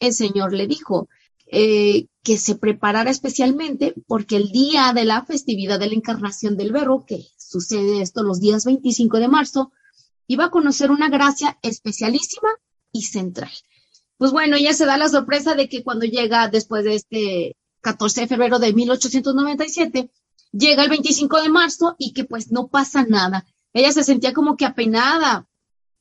el 0.00 0.12
Señor 0.12 0.52
le 0.52 0.66
dijo 0.66 1.08
eh, 1.46 2.06
que 2.22 2.38
se 2.38 2.54
preparara 2.54 3.10
especialmente 3.10 3.94
porque 4.06 4.36
el 4.36 4.50
día 4.50 4.92
de 4.94 5.04
la 5.04 5.24
festividad 5.24 5.80
de 5.80 5.88
la 5.88 5.94
encarnación 5.94 6.56
del 6.56 6.72
verbo, 6.72 7.04
que 7.04 7.26
sucede 7.36 8.02
esto 8.02 8.22
los 8.22 8.40
días 8.40 8.64
25 8.64 9.18
de 9.18 9.28
marzo, 9.28 9.72
iba 10.26 10.46
a 10.46 10.50
conocer 10.50 10.90
una 10.90 11.08
gracia 11.08 11.58
especialísima 11.62 12.48
y 12.92 13.02
central 13.02 13.50
pues 14.18 14.32
bueno, 14.32 14.56
ella 14.56 14.74
se 14.74 14.84
da 14.84 14.98
la 14.98 15.08
sorpresa 15.08 15.54
de 15.54 15.68
que 15.68 15.84
cuando 15.84 16.04
llega 16.04 16.48
después 16.48 16.84
de 16.84 16.96
este 16.96 17.56
14 17.80 18.22
de 18.22 18.26
febrero 18.26 18.58
de 18.58 18.72
1897, 18.72 20.10
llega 20.52 20.82
el 20.82 20.90
25 20.90 21.42
de 21.42 21.48
marzo 21.48 21.94
y 21.98 22.12
que 22.12 22.24
pues 22.24 22.50
no 22.50 22.68
pasa 22.68 23.04
nada. 23.04 23.46
Ella 23.72 23.92
se 23.92 24.04
sentía 24.04 24.32
como 24.32 24.56
que 24.56 24.64
apenada, 24.64 25.48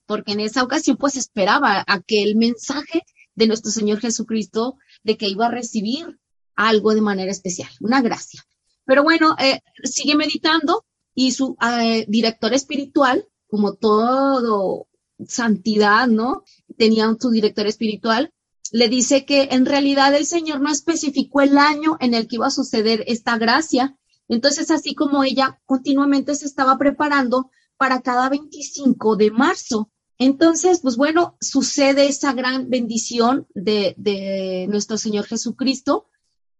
porque 0.05 0.31
en 0.33 0.39
esa 0.39 0.63
ocasión 0.63 0.97
pues 0.97 1.17
esperaba 1.17 1.83
aquel 1.87 2.35
mensaje 2.35 3.03
de 3.35 3.47
nuestro 3.47 3.71
Señor 3.71 3.99
Jesucristo 3.99 4.77
de 5.03 5.17
que 5.17 5.27
iba 5.27 5.47
a 5.47 5.51
recibir 5.51 6.19
algo 6.55 6.93
de 6.93 7.01
manera 7.01 7.31
especial, 7.31 7.69
una 7.81 8.01
gracia. 8.01 8.43
Pero 8.85 9.03
bueno, 9.03 9.35
eh, 9.37 9.61
sigue 9.83 10.15
meditando 10.15 10.85
y 11.13 11.31
su 11.31 11.57
eh, 11.61 12.05
director 12.07 12.53
espiritual, 12.53 13.27
como 13.47 13.75
todo 13.75 14.87
santidad, 15.27 16.07
¿no? 16.07 16.43
Tenía 16.77 17.13
su 17.19 17.31
director 17.31 17.67
espiritual, 17.67 18.31
le 18.71 18.89
dice 18.89 19.25
que 19.25 19.49
en 19.51 19.65
realidad 19.65 20.13
el 20.15 20.25
Señor 20.25 20.61
no 20.61 20.71
especificó 20.71 21.41
el 21.41 21.57
año 21.57 21.97
en 21.99 22.13
el 22.13 22.27
que 22.27 22.35
iba 22.35 22.47
a 22.47 22.51
suceder 22.51 23.03
esta 23.07 23.37
gracia. 23.37 23.95
Entonces, 24.27 24.71
así 24.71 24.95
como 24.95 25.23
ella 25.23 25.61
continuamente 25.65 26.35
se 26.35 26.45
estaba 26.45 26.77
preparando 26.77 27.49
para 27.77 28.01
cada 28.01 28.29
25 28.29 29.15
de 29.15 29.31
marzo. 29.31 29.89
Entonces, 30.17 30.79
pues 30.81 30.97
bueno, 30.97 31.37
sucede 31.39 32.07
esa 32.07 32.33
gran 32.33 32.69
bendición 32.69 33.47
de, 33.53 33.93
de 33.97 34.67
nuestro 34.69 34.97
Señor 34.97 35.25
Jesucristo 35.25 36.07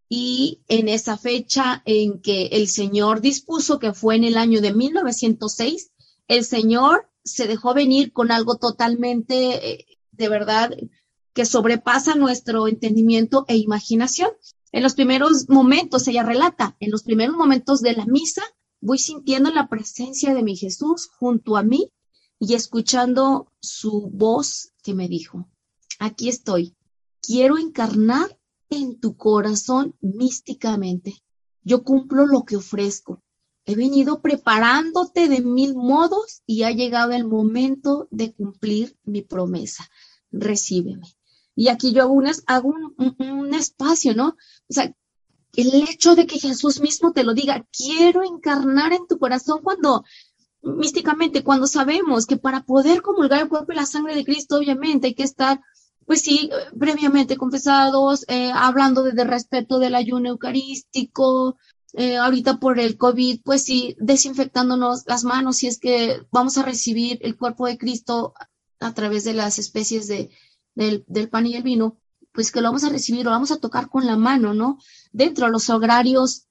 y 0.09 0.61
en 0.67 0.87
esa 0.87 1.17
fecha 1.17 1.81
en 1.85 2.21
que 2.21 2.47
el 2.47 2.67
Señor 2.67 3.19
dispuso, 3.19 3.79
que 3.79 3.93
fue 3.93 4.15
en 4.15 4.23
el 4.23 4.37
año 4.37 4.61
de 4.61 4.73
1906, 4.73 5.91
el 6.27 6.45
Señor 6.45 7.09
se 7.23 7.47
dejó 7.47 7.73
venir 7.73 8.13
con 8.13 8.31
algo 8.31 8.55
totalmente, 8.55 9.71
eh, 9.71 9.85
de 10.11 10.29
verdad, 10.29 10.75
que 11.33 11.45
sobrepasa 11.45 12.15
nuestro 12.15 12.67
entendimiento 12.67 13.45
e 13.47 13.57
imaginación. 13.57 14.31
En 14.71 14.83
los 14.83 14.95
primeros 14.95 15.47
momentos, 15.49 16.07
ella 16.07 16.23
relata, 16.23 16.75
en 16.79 16.91
los 16.91 17.03
primeros 17.03 17.35
momentos 17.35 17.81
de 17.81 17.93
la 17.93 18.05
misa, 18.05 18.43
voy 18.81 18.99
sintiendo 18.99 19.49
la 19.51 19.69
presencia 19.69 20.33
de 20.33 20.43
mi 20.43 20.55
Jesús 20.55 21.09
junto 21.17 21.57
a 21.57 21.63
mí 21.63 21.91
y 22.39 22.53
escuchando 22.53 23.51
su 23.59 24.09
voz 24.11 24.73
que 24.83 24.93
me 24.93 25.07
dijo, 25.07 25.47
aquí 25.99 26.29
estoy, 26.29 26.75
quiero 27.21 27.57
encarnar 27.57 28.37
en 28.69 28.99
tu 28.99 29.15
corazón 29.15 29.95
místicamente. 30.01 31.15
Yo 31.63 31.83
cumplo 31.83 32.25
lo 32.25 32.43
que 32.43 32.57
ofrezco. 32.57 33.23
He 33.65 33.75
venido 33.75 34.21
preparándote 34.21 35.27
de 35.27 35.41
mil 35.41 35.75
modos 35.75 36.41
y 36.45 36.63
ha 36.63 36.71
llegado 36.71 37.11
el 37.11 37.27
momento 37.27 38.07
de 38.11 38.33
cumplir 38.33 38.97
mi 39.03 39.21
promesa. 39.21 39.89
Recíbeme. 40.31 41.17
Y 41.53 41.69
aquí 41.69 41.91
yo 41.91 42.03
hago, 42.03 42.13
un, 43.17 43.53
espacio, 43.55 44.13
¿no? 44.13 44.37
O 44.69 44.73
sea, 44.73 44.93
el 45.53 45.73
hecho 45.89 46.15
de 46.15 46.27
que 46.27 46.39
Jesús 46.39 46.79
mismo 46.81 47.13
te 47.13 47.23
lo 47.23 47.33
diga, 47.33 47.65
quiero 47.75 48.23
encarnar 48.23 48.93
en 48.93 49.07
tu 49.07 49.17
corazón 49.17 49.61
cuando 49.63 50.03
místicamente, 50.61 51.43
cuando 51.43 51.67
sabemos 51.67 52.25
que 52.25 52.37
para 52.37 52.63
poder 52.63 53.01
comulgar 53.01 53.41
el 53.41 53.49
cuerpo 53.49 53.71
y 53.71 53.75
la 53.75 53.85
sangre 53.85 54.15
de 54.15 54.25
Cristo, 54.25 54.57
obviamente 54.57 55.07
hay 55.07 55.15
que 55.15 55.23
estar, 55.23 55.61
pues 56.05 56.21
sí, 56.21 56.49
previamente 56.77 57.37
confesados, 57.37 58.25
eh, 58.27 58.51
hablando 58.53 59.03
de, 59.03 59.13
de, 59.13 59.23
respeto 59.23 59.79
del 59.79 59.95
ayuno 59.95 60.29
eucarístico, 60.29 61.57
eh, 61.93 62.17
ahorita 62.17 62.59
por 62.59 62.79
el 62.79 62.97
COVID, 62.97 63.41
pues 63.43 63.63
sí, 63.63 63.95
desinfectándonos 63.99 65.03
las 65.07 65.23
manos 65.23 65.57
si 65.57 65.67
es 65.67 65.79
que 65.79 66.21
vamos 66.31 66.57
a 66.57 66.63
recibir 66.63 67.19
el 67.21 67.37
cuerpo 67.37 67.65
de 67.65 67.77
Cristo 67.77 68.33
a 68.79 68.93
través 68.93 69.23
de 69.23 69.33
las 69.33 69.57
especies 69.57 70.07
de, 70.07 70.29
del, 70.75 71.03
del 71.07 71.29
pan 71.29 71.47
y 71.47 71.55
el 71.55 71.63
vino, 71.63 71.97
pues 72.37 72.51
que 72.51 72.61
lo 72.61 72.67
vamos 72.67 72.83
a 72.83 72.89
recibir, 72.89 73.25
lo 73.25 73.31
vamos 73.31 73.49
a 73.49 73.57
tocar 73.57 73.89
con 73.89 74.05
la 74.05 74.15
mano, 74.15 74.53
¿no? 74.53 74.77
Dentro 75.11 75.47
de 75.47 75.51
los 75.51 75.71
horarios, 75.71 76.45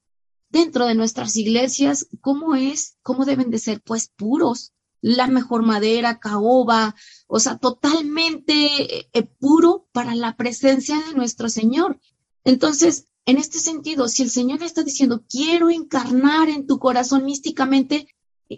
dentro 0.49 0.85
de 0.85 0.95
nuestras 0.95 1.37
iglesias, 1.37 2.09
¿cómo 2.19 2.55
es? 2.55 2.97
¿Cómo 3.03 3.23
deben 3.23 3.51
de 3.51 3.57
ser? 3.57 3.79
Pues 3.79 4.11
puros, 4.13 4.73
la 4.99 5.27
mejor 5.27 5.63
madera, 5.63 6.19
caoba, 6.19 6.93
o 7.27 7.39
sea, 7.39 7.57
totalmente 7.57 9.07
eh, 9.17 9.23
puro 9.39 9.87
para 9.93 10.13
la 10.13 10.35
presencia 10.35 11.01
de 11.07 11.13
nuestro 11.13 11.47
Señor. 11.47 12.01
Entonces, 12.43 13.05
en 13.25 13.37
este 13.37 13.59
sentido, 13.59 14.09
si 14.09 14.23
el 14.23 14.29
Señor 14.29 14.63
está 14.63 14.83
diciendo, 14.83 15.23
quiero 15.29 15.69
encarnar 15.69 16.49
en 16.49 16.67
tu 16.67 16.79
corazón 16.79 17.23
místicamente, 17.23 18.13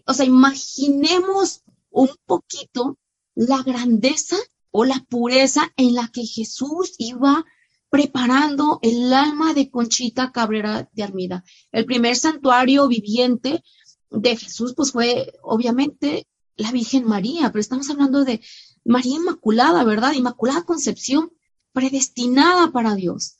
o 0.07 0.15
sea, 0.15 0.25
imaginemos 0.25 1.61
un 1.91 2.09
poquito 2.25 2.97
la 3.35 3.61
grandeza 3.61 4.37
o 4.71 4.85
la 4.85 5.05
pureza 5.09 5.71
en 5.77 5.93
la 5.95 6.09
que 6.09 6.25
Jesús 6.25 6.93
iba 6.97 7.45
preparando 7.89 8.79
el 8.81 9.11
alma 9.13 9.53
de 9.53 9.69
Conchita 9.69 10.31
Cabrera 10.31 10.89
de 10.93 11.03
Armida. 11.03 11.43
El 11.71 11.85
primer 11.85 12.15
santuario 12.15 12.87
viviente 12.87 13.63
de 14.11 14.35
Jesús, 14.37 14.73
pues 14.75 14.91
fue 14.91 15.33
obviamente 15.41 16.27
la 16.55 16.71
Virgen 16.71 17.05
María, 17.05 17.51
pero 17.51 17.61
estamos 17.61 17.89
hablando 17.89 18.25
de 18.25 18.41
María 18.85 19.15
Inmaculada, 19.15 19.83
¿verdad? 19.83 20.13
Inmaculada 20.13 20.63
Concepción, 20.63 21.31
predestinada 21.73 22.71
para 22.71 22.95
Dios. 22.95 23.37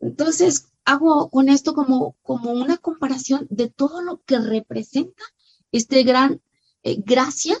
Entonces, 0.00 0.66
hago 0.84 1.30
con 1.30 1.48
esto 1.48 1.74
como, 1.74 2.16
como 2.22 2.52
una 2.52 2.76
comparación 2.76 3.46
de 3.50 3.68
todo 3.68 4.02
lo 4.02 4.22
que 4.22 4.38
representa 4.38 5.22
este 5.72 6.02
gran 6.02 6.40
eh, 6.82 6.96
gracia 7.04 7.56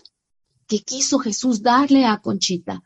que 0.66 0.80
quiso 0.80 1.18
Jesús 1.18 1.62
darle 1.62 2.04
a 2.04 2.20
Conchita. 2.20 2.82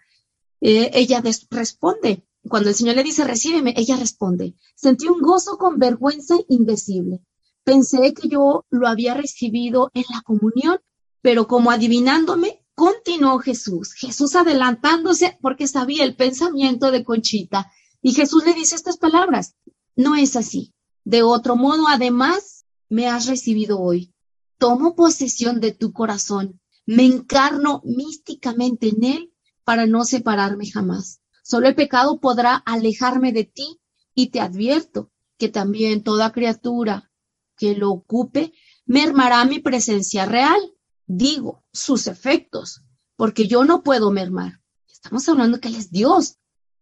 Eh, 0.60 0.90
ella 0.94 1.22
responde. 1.50 2.24
Cuando 2.48 2.70
el 2.70 2.74
Señor 2.74 2.96
le 2.96 3.02
dice, 3.02 3.24
recíbeme, 3.24 3.74
ella 3.76 3.96
responde. 3.96 4.54
Sentí 4.74 5.08
un 5.08 5.20
gozo 5.20 5.58
con 5.58 5.78
vergüenza 5.78 6.36
indecible. 6.48 7.20
Pensé 7.64 8.14
que 8.14 8.28
yo 8.28 8.64
lo 8.70 8.88
había 8.88 9.14
recibido 9.14 9.90
en 9.94 10.04
la 10.10 10.22
comunión, 10.22 10.78
pero 11.20 11.46
como 11.46 11.70
adivinándome, 11.70 12.64
continuó 12.74 13.38
Jesús. 13.38 13.92
Jesús 13.92 14.34
adelantándose 14.36 15.38
porque 15.42 15.66
sabía 15.66 16.04
el 16.04 16.16
pensamiento 16.16 16.90
de 16.90 17.04
Conchita. 17.04 17.70
Y 18.00 18.14
Jesús 18.14 18.44
le 18.46 18.54
dice 18.54 18.74
estas 18.74 18.96
palabras. 18.96 19.56
No 19.96 20.16
es 20.16 20.36
así. 20.36 20.72
De 21.04 21.22
otro 21.22 21.56
modo, 21.56 21.88
además, 21.88 22.64
me 22.88 23.06
has 23.06 23.26
recibido 23.26 23.80
hoy. 23.80 24.14
Tomo 24.56 24.94
posesión 24.94 25.60
de 25.60 25.72
tu 25.72 25.92
corazón. 25.92 26.60
Me 26.86 27.04
encarno 27.04 27.82
místicamente 27.84 28.88
en 28.88 29.04
él 29.04 29.32
para 29.64 29.86
no 29.86 30.04
separarme 30.04 30.70
jamás. 30.70 31.20
Solo 31.42 31.68
el 31.68 31.74
pecado 31.74 32.20
podrá 32.20 32.54
alejarme 32.54 33.32
de 33.32 33.44
ti 33.44 33.80
y 34.14 34.28
te 34.28 34.40
advierto 34.40 35.10
que 35.38 35.48
también 35.48 36.02
toda 36.02 36.32
criatura 36.32 37.10
que 37.56 37.74
lo 37.74 37.90
ocupe 37.90 38.52
mermará 38.86 39.44
mi 39.44 39.58
presencia 39.58 40.26
real, 40.26 40.60
digo, 41.06 41.64
sus 41.72 42.06
efectos, 42.06 42.82
porque 43.16 43.46
yo 43.46 43.64
no 43.64 43.82
puedo 43.82 44.10
mermar. 44.10 44.60
Estamos 44.90 45.28
hablando 45.28 45.60
que 45.60 45.68
Él 45.68 45.76
es 45.76 45.90
Dios. 45.90 46.38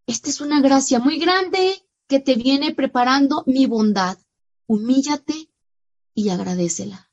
Esta 0.07 0.31
es 0.31 0.41
una 0.41 0.61
gracia 0.61 0.99
muy 0.99 1.19
grande 1.19 1.83
que 2.07 2.21
te 2.21 2.35
viene 2.35 2.75
preparando 2.75 3.45
mi 3.47 3.67
bondad. 3.67 4.19
Humíllate 4.67 5.51
y 6.15 6.31
agradecela. 6.31 7.11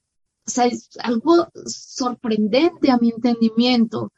O 0.47 0.49
sea, 0.49 0.65
es 0.65 0.89
algo 0.99 1.49
sorprendente 1.65 2.91
a 2.91 2.97
mi 2.97 3.09
entendimiento 3.09 4.11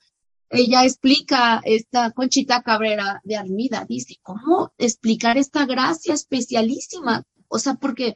ella 0.50 0.86
explica, 0.86 1.62
esta 1.66 2.12
Conchita 2.12 2.62
Cabrera 2.62 3.22
de 3.24 3.36
Armida, 3.36 3.86
dice, 3.88 4.16
¿cómo 4.22 4.72
explicar 4.78 5.38
esta 5.38 5.66
gracia 5.66 6.14
especialísima? 6.14 7.24
O 7.50 7.60
sea, 7.60 7.76
porque 7.76 8.16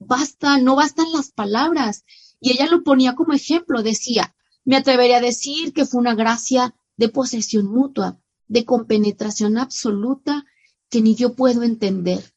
basta, 0.00 0.58
no 0.58 0.76
bastan 0.76 1.12
las 1.12 1.30
palabras. 1.30 2.04
Y 2.40 2.52
ella 2.52 2.66
lo 2.66 2.82
ponía 2.82 3.14
como 3.14 3.34
ejemplo, 3.34 3.82
decía, 3.82 4.34
me 4.64 4.76
atrevería 4.76 5.18
a 5.18 5.22
decir 5.22 5.72
que 5.72 5.86
fue 5.86 6.00
una 6.00 6.14
gracia 6.14 6.74
de 6.96 7.08
posesión 7.08 7.66
mutua, 7.66 8.18
de 8.48 8.64
compenetración 8.64 9.58
absoluta 9.58 10.44
que 10.88 11.00
ni 11.00 11.14
yo 11.14 11.34
puedo 11.34 11.62
entender. 11.62 12.34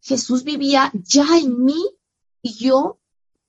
Jesús 0.00 0.44
vivía 0.44 0.90
ya 0.94 1.38
en 1.38 1.64
mí 1.64 1.84
y 2.42 2.54
yo 2.54 3.00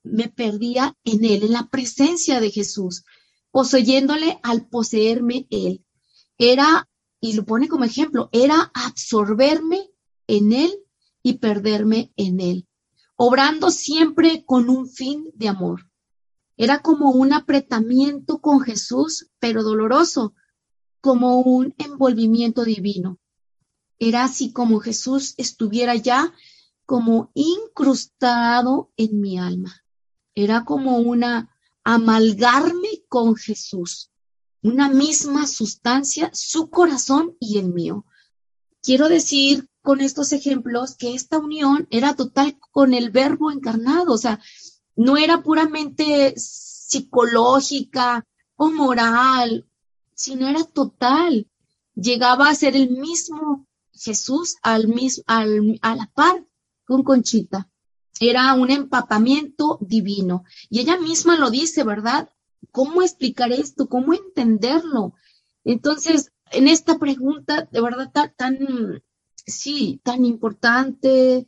me 0.03 0.27
perdía 0.27 0.97
en 1.03 1.23
él, 1.23 1.43
en 1.43 1.53
la 1.53 1.67
presencia 1.69 2.39
de 2.39 2.49
Jesús 2.49 3.03
poseyéndole 3.51 4.39
al 4.43 4.67
poseerme 4.67 5.47
él. 5.49 5.85
Era, 6.37 6.89
y 7.19 7.33
lo 7.33 7.45
pone 7.45 7.67
como 7.67 7.83
ejemplo, 7.83 8.29
era 8.31 8.71
absorberme 8.73 9.91
en 10.27 10.53
él 10.53 10.71
y 11.21 11.33
perderme 11.33 12.11
en 12.15 12.39
él, 12.39 12.67
obrando 13.15 13.69
siempre 13.69 14.43
con 14.45 14.69
un 14.69 14.87
fin 14.87 15.29
de 15.35 15.49
amor. 15.49 15.87
Era 16.57 16.81
como 16.81 17.11
un 17.11 17.33
apretamiento 17.33 18.39
con 18.39 18.61
Jesús, 18.61 19.29
pero 19.39 19.63
doloroso, 19.63 20.33
como 20.99 21.39
un 21.41 21.73
envolvimiento 21.77 22.63
divino. 22.63 23.19
Era 23.99 24.23
así 24.23 24.51
como 24.51 24.79
Jesús 24.79 25.33
estuviera 25.37 25.95
ya 25.95 26.33
como 26.85 27.31
incrustado 27.33 28.91
en 28.97 29.21
mi 29.21 29.37
alma. 29.37 29.83
Era 30.33 30.65
como 30.65 30.97
una 30.97 31.50
amalgarme 31.83 33.03
con 33.07 33.35
Jesús, 33.35 34.11
una 34.61 34.89
misma 34.89 35.47
sustancia, 35.47 36.29
su 36.33 36.69
corazón 36.69 37.35
y 37.39 37.57
el 37.57 37.73
mío. 37.73 38.05
Quiero 38.81 39.09
decir 39.09 39.67
con 39.81 40.01
estos 40.01 40.31
ejemplos 40.31 40.95
que 40.95 41.13
esta 41.13 41.39
unión 41.39 41.87
era 41.89 42.15
total 42.15 42.59
con 42.71 42.93
el 42.93 43.09
verbo 43.09 43.51
encarnado, 43.51 44.13
o 44.13 44.17
sea, 44.17 44.39
no 44.95 45.17
era 45.17 45.41
puramente 45.41 46.35
psicológica 46.37 48.27
o 48.55 48.69
moral, 48.71 49.67
sino 50.13 50.47
era 50.47 50.63
total. 50.63 51.47
Llegaba 51.95 52.49
a 52.49 52.55
ser 52.55 52.75
el 52.75 52.91
mismo 52.91 53.67
Jesús 53.91 54.57
al, 54.61 54.87
mismo, 54.87 55.23
al, 55.27 55.79
a 55.81 55.95
la 55.95 56.11
par 56.13 56.45
con 56.85 57.03
Conchita 57.03 57.70
era 58.21 58.53
un 58.53 58.69
empapamiento 58.69 59.79
divino. 59.81 60.45
Y 60.69 60.79
ella 60.79 60.97
misma 60.97 61.37
lo 61.37 61.49
dice, 61.49 61.83
¿verdad? 61.83 62.29
¿Cómo 62.71 63.01
explicar 63.01 63.51
esto? 63.51 63.89
¿Cómo 63.89 64.13
entenderlo? 64.13 65.15
Entonces, 65.63 66.31
en 66.51 66.67
esta 66.67 66.99
pregunta, 66.99 67.67
de 67.71 67.81
verdad, 67.81 68.11
tan, 68.37 69.03
sí, 69.47 69.99
tan 70.03 70.23
importante, 70.23 71.47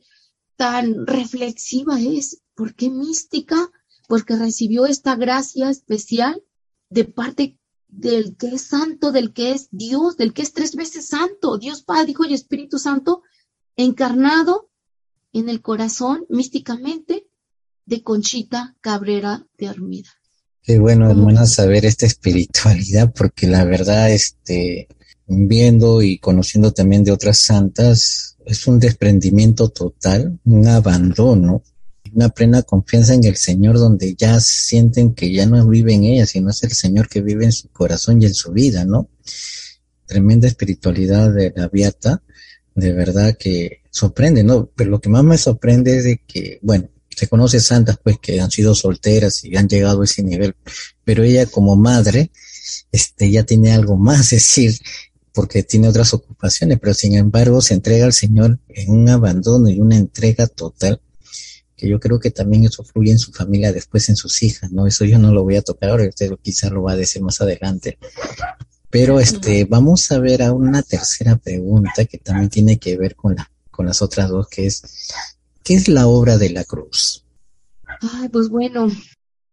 tan 0.55 1.05
reflexiva 1.05 2.01
es, 2.01 2.41
¿por 2.55 2.73
qué 2.73 2.89
mística? 2.89 3.69
Porque 4.07 4.35
recibió 4.35 4.87
esta 4.87 5.15
gracia 5.15 5.69
especial 5.69 6.43
de 6.89 7.05
parte 7.05 7.59
del 7.87 8.35
que 8.35 8.47
es 8.47 8.63
santo, 8.63 9.11
del 9.11 9.31
que 9.31 9.51
es 9.51 9.67
Dios, 9.69 10.17
del 10.17 10.33
que 10.33 10.41
es 10.41 10.53
tres 10.53 10.75
veces 10.75 11.05
santo, 11.05 11.59
Dios 11.59 11.83
Padre, 11.83 12.11
Hijo 12.11 12.25
y 12.25 12.33
Espíritu 12.33 12.79
Santo, 12.79 13.21
encarnado 13.75 14.71
en 15.33 15.49
el 15.49 15.61
corazón 15.61 16.25
místicamente 16.29 17.27
de 17.85 18.03
Conchita 18.03 18.75
Cabrera 18.79 19.45
de 19.57 19.67
Armida. 19.67 20.09
Qué 20.61 20.79
bueno, 20.79 21.09
hermana, 21.09 21.45
saber 21.45 21.85
esta 21.85 22.05
espiritualidad, 22.05 23.11
porque 23.13 23.47
la 23.47 23.65
verdad, 23.65 24.09
este, 24.11 24.87
viendo 25.27 26.01
y 26.01 26.19
conociendo 26.19 26.71
también 26.71 27.03
de 27.03 27.11
otras 27.11 27.39
santas, 27.39 28.37
es 28.45 28.65
un 28.67 28.79
desprendimiento 28.79 29.69
total, 29.69 30.39
un 30.45 30.67
abandono, 30.67 31.63
una 32.13 32.29
plena 32.29 32.61
confianza 32.61 33.13
en 33.13 33.25
el 33.25 33.35
Señor, 33.35 33.77
donde 33.77 34.15
ya 34.15 34.39
sienten 34.39 35.13
que 35.13 35.33
ya 35.33 35.45
no 35.45 35.67
vive 35.67 35.93
en 35.93 36.05
ella, 36.05 36.25
sino 36.25 36.51
es 36.51 36.63
el 36.63 36.71
Señor 36.71 37.09
que 37.09 37.21
vive 37.21 37.43
en 37.43 37.51
su 37.51 37.69
corazón 37.69 38.21
y 38.21 38.25
en 38.25 38.33
su 38.33 38.51
vida, 38.51 38.85
¿no? 38.85 39.09
Tremenda 40.05 40.47
espiritualidad 40.47 41.33
de 41.33 41.51
la 41.55 41.67
Beata, 41.67 42.21
de 42.75 42.93
verdad 42.93 43.37
que 43.37 43.81
sorprende, 43.91 44.43
¿no? 44.43 44.69
Pero 44.75 44.89
lo 44.89 44.99
que 44.99 45.09
más 45.09 45.23
me 45.23 45.37
sorprende 45.37 45.97
es 45.97 46.03
de 46.03 46.21
que, 46.25 46.59
bueno, 46.61 46.89
se 47.15 47.27
conoce 47.27 47.59
santas 47.59 47.97
pues 48.03 48.17
que 48.19 48.39
han 48.41 48.51
sido 48.51 48.73
solteras 48.75 49.43
y 49.45 49.55
han 49.55 49.67
llegado 49.67 50.01
a 50.01 50.05
ese 50.05 50.23
nivel, 50.23 50.55
pero 51.03 51.23
ella 51.23 51.45
como 51.45 51.75
madre, 51.75 52.31
este, 52.91 53.29
ya 53.29 53.43
tiene 53.43 53.71
algo 53.71 53.97
más, 53.97 54.29
decir, 54.31 54.77
porque 55.33 55.63
tiene 55.63 55.87
otras 55.87 56.13
ocupaciones, 56.13 56.79
pero 56.79 56.93
sin 56.93 57.15
embargo 57.15 57.61
se 57.61 57.73
entrega 57.73 58.05
al 58.05 58.13
Señor 58.13 58.59
en 58.69 58.91
un 58.91 59.09
abandono 59.09 59.69
y 59.69 59.79
una 59.79 59.97
entrega 59.97 60.47
total, 60.47 61.01
que 61.75 61.89
yo 61.89 61.99
creo 61.99 62.19
que 62.19 62.31
también 62.31 62.65
eso 62.65 62.83
fluye 62.83 63.11
en 63.11 63.19
su 63.19 63.31
familia 63.31 63.73
después 63.73 64.09
en 64.09 64.15
sus 64.15 64.43
hijas, 64.43 64.71
¿no? 64.71 64.85
Eso 64.85 65.05
yo 65.05 65.17
no 65.17 65.33
lo 65.33 65.43
voy 65.43 65.55
a 65.55 65.63
tocar 65.63 65.89
ahora, 65.89 66.07
usted 66.07 66.31
quizás 66.41 66.71
lo 66.71 66.83
va 66.83 66.93
a 66.93 66.97
decir 66.97 67.21
más 67.21 67.41
adelante. 67.41 67.97
Pero 68.93 69.19
este, 69.19 69.65
vamos 69.65 70.09
a 70.11 70.19
ver 70.19 70.43
a 70.43 70.53
una 70.53 70.83
tercera 70.83 71.35
pregunta 71.35 72.05
que 72.05 72.19
también 72.19 72.49
tiene 72.49 72.77
que 72.77 72.95
ver 72.95 73.15
con 73.15 73.35
la 73.35 73.49
con 73.73 73.87
las 73.87 74.03
otras 74.03 74.29
dos, 74.29 74.47
que 74.47 74.67
es, 74.67 74.83
¿qué 75.63 75.73
es 75.73 75.87
la 75.87 76.05
obra 76.07 76.37
de 76.37 76.51
la 76.51 76.63
cruz? 76.63 77.25
Ay, 78.01 78.29
pues 78.29 78.49
bueno, 78.49 78.87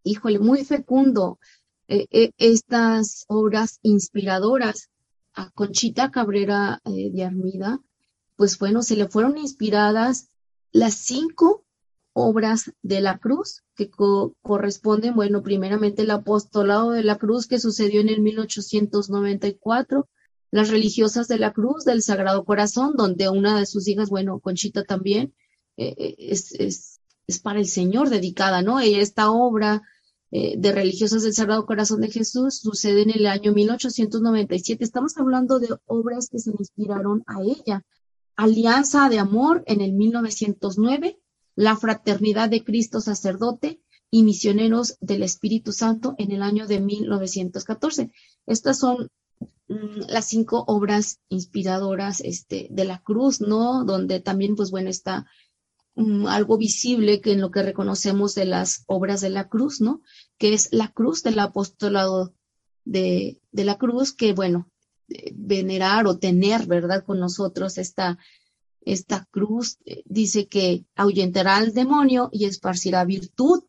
híjole, 0.05 0.39
muy 0.39 0.65
fecundo 0.65 1.39
eh, 1.89 2.07
eh, 2.11 2.33
estas 2.37 3.25
obras 3.29 3.79
inspiradoras 3.83 4.91
a 5.33 5.51
Conchita 5.53 6.11
Cabrera 6.11 6.81
eh, 6.85 7.11
de 7.11 7.25
Armida, 7.25 7.81
pues 8.37 8.59
bueno, 8.59 8.83
se 8.83 8.97
le 8.97 9.09
fueron 9.09 9.39
inspiradas 9.39 10.29
las 10.71 10.95
cinco 10.95 11.65
obras 12.21 12.73
de 12.83 13.01
la 13.01 13.19
cruz 13.19 13.63
que 13.75 13.91
corresponden, 14.43 15.15
bueno, 15.15 15.43
primeramente 15.43 16.03
el 16.03 16.11
apostolado 16.11 16.91
de 16.91 17.03
la 17.03 17.19
cruz 17.19 17.47
que 17.47 17.59
sucedió 17.59 18.01
en 18.01 18.09
el 18.09 18.21
1894, 18.21 20.09
las 20.51 20.71
religiosas 20.71 21.29
de 21.29 21.39
la 21.39 21.53
Cruz 21.53 21.85
del 21.85 22.03
Sagrado 22.03 22.45
Corazón, 22.45 22.95
donde 22.97 23.29
una 23.29 23.59
de 23.59 23.67
sus 23.67 23.87
hijas, 23.87 24.11
bueno, 24.11 24.41
Conchita 24.41 24.85
también, 24.85 25.33
eh, 25.77 25.95
eh, 25.97 26.15
es, 26.19 26.53
es, 26.53 27.01
es, 27.27 27.39
para 27.41 27.61
el 27.61 27.67
Señor 27.67 28.11
dedicada, 28.11 28.61
¿no? 28.61 28.81
Esta 28.81 29.31
obra 29.31 29.83
eh, 30.33 30.55
de 30.59 30.73
religiosas 30.73 31.23
del 31.23 31.35
Sagrado 31.35 31.67
Corazón 31.67 32.01
de 32.01 32.11
Jesús 32.11 32.59
sucede 32.59 33.03
en 33.03 33.11
el 33.11 33.27
año 33.27 33.53
1897. 33.53 34.83
Estamos 34.85 35.17
hablando 35.17 35.59
de 35.59 35.69
obras 35.87 36.29
que 36.31 36.39
se 36.39 36.51
inspiraron 36.51 37.23
a 37.27 37.43
ella. 37.43 37.85
Alianza 38.37 39.09
de 39.09 39.19
Amor 39.19 39.63
en 39.67 39.81
el 39.81 39.93
1909, 39.93 41.19
La 41.61 41.77
Fraternidad 41.77 42.49
de 42.49 42.65
Cristo 42.65 43.01
Sacerdote 43.01 43.81
y 44.11 44.23
Misioneros 44.23 44.97
del 45.01 45.23
Espíritu 45.23 45.73
Santo 45.73 46.15
en 46.19 46.33
el 46.33 46.43
año 46.43 46.67
de 46.67 46.81
1914. 46.81 48.11
Estas 48.47 48.79
son 48.79 49.11
Mm, 49.71 50.01
las 50.09 50.25
cinco 50.25 50.65
obras 50.67 51.21
inspiradoras 51.29 52.21
este, 52.23 52.67
de 52.71 52.85
la 52.85 53.01
cruz, 53.03 53.41
¿no? 53.41 53.85
Donde 53.85 54.19
también, 54.19 54.57
pues 54.57 54.73
bueno, 54.73 54.91
está 54.91 55.27
mm, 55.95 56.27
algo 56.27 56.59
visible 56.59 57.21
que 57.21 57.33
en 57.33 57.41
lo 57.41 57.53
que 57.53 57.63
reconocemos 57.63 58.35
de 58.35 58.47
las 58.47 58.83
obras 58.89 59.21
de 59.21 59.31
la 59.31 59.49
cruz, 59.49 59.81
¿no? 59.81 60.03
Que 60.39 60.55
es 60.55 60.71
la 60.73 60.89
cruz 60.89 61.23
del 61.23 61.39
apostolado 61.39 62.35
de, 62.85 63.41
de 63.53 63.65
la 63.65 63.79
cruz, 63.79 64.13
que 64.13 64.33
bueno, 64.33 64.69
eh, 65.09 65.31
venerar 65.37 66.09
o 66.09 66.19
tener, 66.19 66.67
¿verdad? 66.67 67.05
Con 67.05 67.21
nosotros 67.21 67.79
esta, 67.79 68.19
esta 68.83 69.27
cruz. 69.31 69.79
Eh, 69.85 70.03
dice 70.07 70.49
que 70.49 70.85
ahuyentará 70.95 71.57
al 71.57 71.73
demonio 71.73 72.29
y 72.33 72.45
esparcirá 72.45 73.05
virtud. 73.05 73.63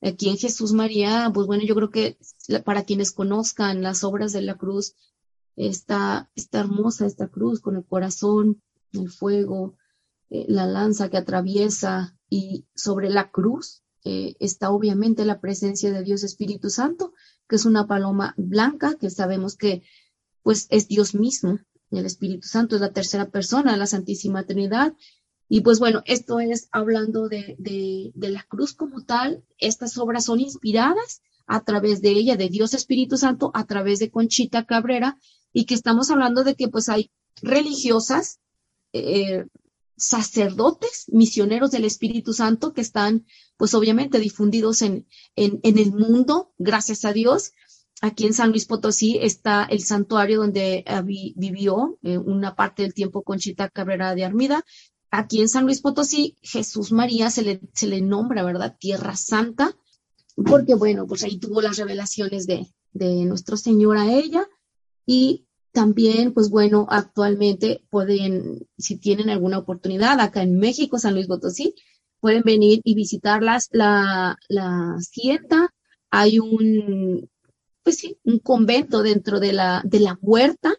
Aquí 0.00 0.28
en 0.28 0.36
Jesús 0.36 0.72
María, 0.72 1.30
pues 1.34 1.46
bueno, 1.46 1.64
yo 1.64 1.74
creo 1.74 1.90
que 1.90 2.18
para 2.64 2.84
quienes 2.84 3.10
conozcan 3.12 3.82
las 3.82 4.04
obras 4.04 4.32
de 4.32 4.42
la 4.42 4.56
cruz, 4.56 4.94
está, 5.58 6.30
hermosa 6.52 7.06
esta 7.06 7.28
cruz 7.28 7.60
con 7.60 7.76
el 7.76 7.84
corazón, 7.84 8.62
el 8.92 9.10
fuego, 9.10 9.76
eh, 10.30 10.46
la 10.48 10.66
lanza 10.66 11.10
que 11.10 11.16
atraviesa 11.16 12.16
y 12.30 12.66
sobre 12.74 13.10
la 13.10 13.30
cruz 13.30 13.82
eh, 14.04 14.36
está 14.38 14.70
obviamente 14.70 15.24
la 15.24 15.40
presencia 15.40 15.92
de 15.92 16.04
Dios 16.04 16.22
Espíritu 16.22 16.70
Santo, 16.70 17.12
que 17.48 17.56
es 17.56 17.64
una 17.64 17.86
paloma 17.86 18.34
blanca, 18.36 18.94
que 18.94 19.10
sabemos 19.10 19.56
que 19.56 19.82
pues 20.42 20.66
es 20.70 20.88
Dios 20.88 21.14
mismo, 21.14 21.58
el 21.90 22.06
Espíritu 22.06 22.46
Santo 22.46 22.74
es 22.74 22.80
la 22.80 22.92
tercera 22.92 23.30
persona 23.30 23.72
de 23.72 23.78
la 23.78 23.86
Santísima 23.86 24.44
Trinidad. 24.44 24.94
Y 25.48 25.62
pues 25.62 25.78
bueno, 25.78 26.02
esto 26.04 26.40
es 26.40 26.68
hablando 26.72 27.28
de, 27.28 27.56
de, 27.58 28.28
la 28.28 28.42
cruz 28.42 28.74
como 28.74 29.04
tal. 29.04 29.44
Estas 29.58 29.96
obras 29.96 30.26
son 30.26 30.40
inspiradas 30.40 31.22
a 31.46 31.64
través 31.64 32.02
de 32.02 32.10
ella, 32.10 32.36
de 32.36 32.50
Dios 32.50 32.74
Espíritu 32.74 33.16
Santo, 33.16 33.50
a 33.54 33.64
través 33.64 33.98
de 33.98 34.10
Conchita 34.10 34.66
Cabrera, 34.66 35.18
y 35.52 35.64
que 35.64 35.74
estamos 35.74 36.10
hablando 36.10 36.44
de 36.44 36.54
que 36.54 36.68
pues 36.68 36.90
hay 36.90 37.10
religiosas, 37.40 38.40
eh, 38.92 39.46
sacerdotes, 39.96 41.06
misioneros 41.08 41.70
del 41.70 41.84
Espíritu 41.84 42.32
Santo 42.32 42.72
que 42.72 42.82
están, 42.82 43.26
pues 43.56 43.74
obviamente, 43.74 44.18
difundidos 44.20 44.82
en, 44.82 45.06
en, 45.34 45.60
el 45.78 45.92
mundo, 45.92 46.52
gracias 46.58 47.04
a 47.04 47.12
Dios. 47.12 47.52
Aquí 48.00 48.26
en 48.26 48.34
San 48.34 48.50
Luis 48.50 48.66
Potosí 48.66 49.18
está 49.20 49.64
el 49.64 49.80
santuario 49.80 50.38
donde 50.38 50.84
eh, 50.86 51.02
vivió 51.34 51.98
eh, 52.02 52.16
una 52.16 52.54
parte 52.54 52.82
del 52.82 52.94
tiempo 52.94 53.22
Conchita 53.22 53.68
Cabrera 53.68 54.14
de 54.14 54.24
Armida. 54.24 54.64
Aquí 55.10 55.40
en 55.40 55.48
San 55.48 55.64
Luis 55.64 55.80
Potosí, 55.80 56.36
Jesús 56.42 56.92
María 56.92 57.30
se 57.30 57.42
le, 57.42 57.60
se 57.74 57.86
le 57.88 58.00
nombra, 58.00 58.44
¿verdad? 58.44 58.76
Tierra 58.78 59.16
Santa, 59.16 59.76
porque 60.46 60.74
bueno, 60.74 61.06
pues 61.06 61.24
ahí 61.24 61.38
tuvo 61.38 61.60
las 61.60 61.76
revelaciones 61.76 62.46
de, 62.46 62.66
de 62.92 63.24
nuestro 63.24 63.56
Señor 63.56 63.96
a 63.96 64.12
ella. 64.12 64.46
Y 65.04 65.46
también, 65.72 66.34
pues 66.34 66.50
bueno, 66.50 66.86
actualmente 66.90 67.84
pueden, 67.90 68.68
si 68.76 68.96
tienen 68.98 69.30
alguna 69.30 69.58
oportunidad 69.58 70.20
acá 70.20 70.42
en 70.42 70.58
México, 70.58 70.98
San 70.98 71.14
Luis 71.14 71.26
Potosí, 71.26 71.74
pueden 72.20 72.42
venir 72.42 72.80
y 72.84 72.94
visitarlas. 72.94 73.68
La, 73.72 74.36
la 74.48 74.96
sienta, 75.00 75.74
hay 76.10 76.38
un, 76.38 77.28
pues 77.88 78.00
sí, 78.00 78.18
un 78.24 78.38
convento 78.38 79.02
dentro 79.02 79.40
de 79.40 79.54
la, 79.54 79.80
de 79.82 80.00
la 80.00 80.18
huerta 80.20 80.74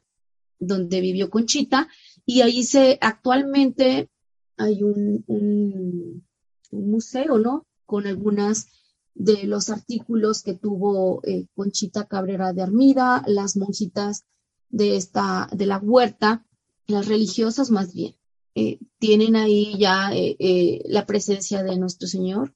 donde 0.59 1.01
vivió 1.01 1.31
Conchita 1.31 1.87
y 2.23 2.41
ahí 2.41 2.61
se, 2.61 2.99
actualmente 3.01 4.11
hay 4.57 4.83
un, 4.83 6.23
museo, 6.71 7.39
¿no? 7.39 7.65
Con 7.87 8.05
algunas 8.05 8.67
de 9.15 9.45
los 9.45 9.71
artículos 9.71 10.43
que 10.43 10.53
tuvo 10.53 11.21
eh, 11.23 11.47
Conchita 11.55 12.05
Cabrera 12.05 12.53
de 12.53 12.61
Armida, 12.61 13.23
las 13.25 13.57
monjitas 13.57 14.25
de 14.69 14.95
esta, 14.95 15.49
de 15.51 15.65
la 15.65 15.79
huerta, 15.79 16.45
las 16.85 17.07
religiosas 17.07 17.71
más 17.71 17.91
bien, 17.91 18.13
eh, 18.53 18.77
tienen 18.99 19.35
ahí 19.35 19.79
ya 19.79 20.11
eh, 20.13 20.83
la 20.85 21.07
presencia 21.07 21.63
de 21.63 21.75
nuestro 21.79 22.07
Señor 22.07 22.53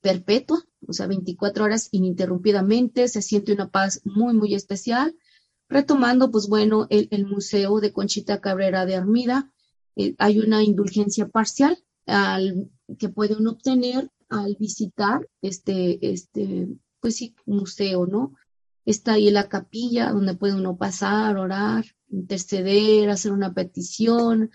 perpetua, 0.00 0.64
o 0.88 0.92
sea, 0.92 1.06
24 1.06 1.64
horas 1.64 1.88
ininterrumpidamente, 1.92 3.08
se 3.08 3.22
siente 3.22 3.52
una 3.52 3.70
paz 3.70 4.00
muy, 4.04 4.34
muy 4.34 4.54
especial. 4.54 5.16
Retomando, 5.68 6.30
pues 6.30 6.48
bueno, 6.48 6.86
el, 6.90 7.26
Museo 7.26 7.80
de 7.80 7.92
Conchita 7.92 8.40
Cabrera 8.40 8.86
de 8.86 8.96
Armida, 8.96 9.50
hay 10.18 10.38
una 10.38 10.62
indulgencia 10.62 11.28
parcial 11.28 11.78
al, 12.06 12.70
que 12.98 13.08
puede 13.08 13.34
uno 13.34 13.52
obtener 13.52 14.10
al 14.28 14.56
visitar 14.58 15.28
este, 15.42 15.98
este, 16.12 16.68
pues 17.00 17.16
sí, 17.16 17.34
museo, 17.46 18.06
¿no? 18.06 18.34
Está 18.84 19.14
ahí 19.14 19.30
la 19.30 19.48
capilla 19.48 20.12
donde 20.12 20.34
puede 20.34 20.54
uno 20.54 20.76
pasar, 20.76 21.36
orar, 21.36 21.84
interceder, 22.08 23.10
hacer 23.10 23.32
una 23.32 23.52
petición, 23.52 24.50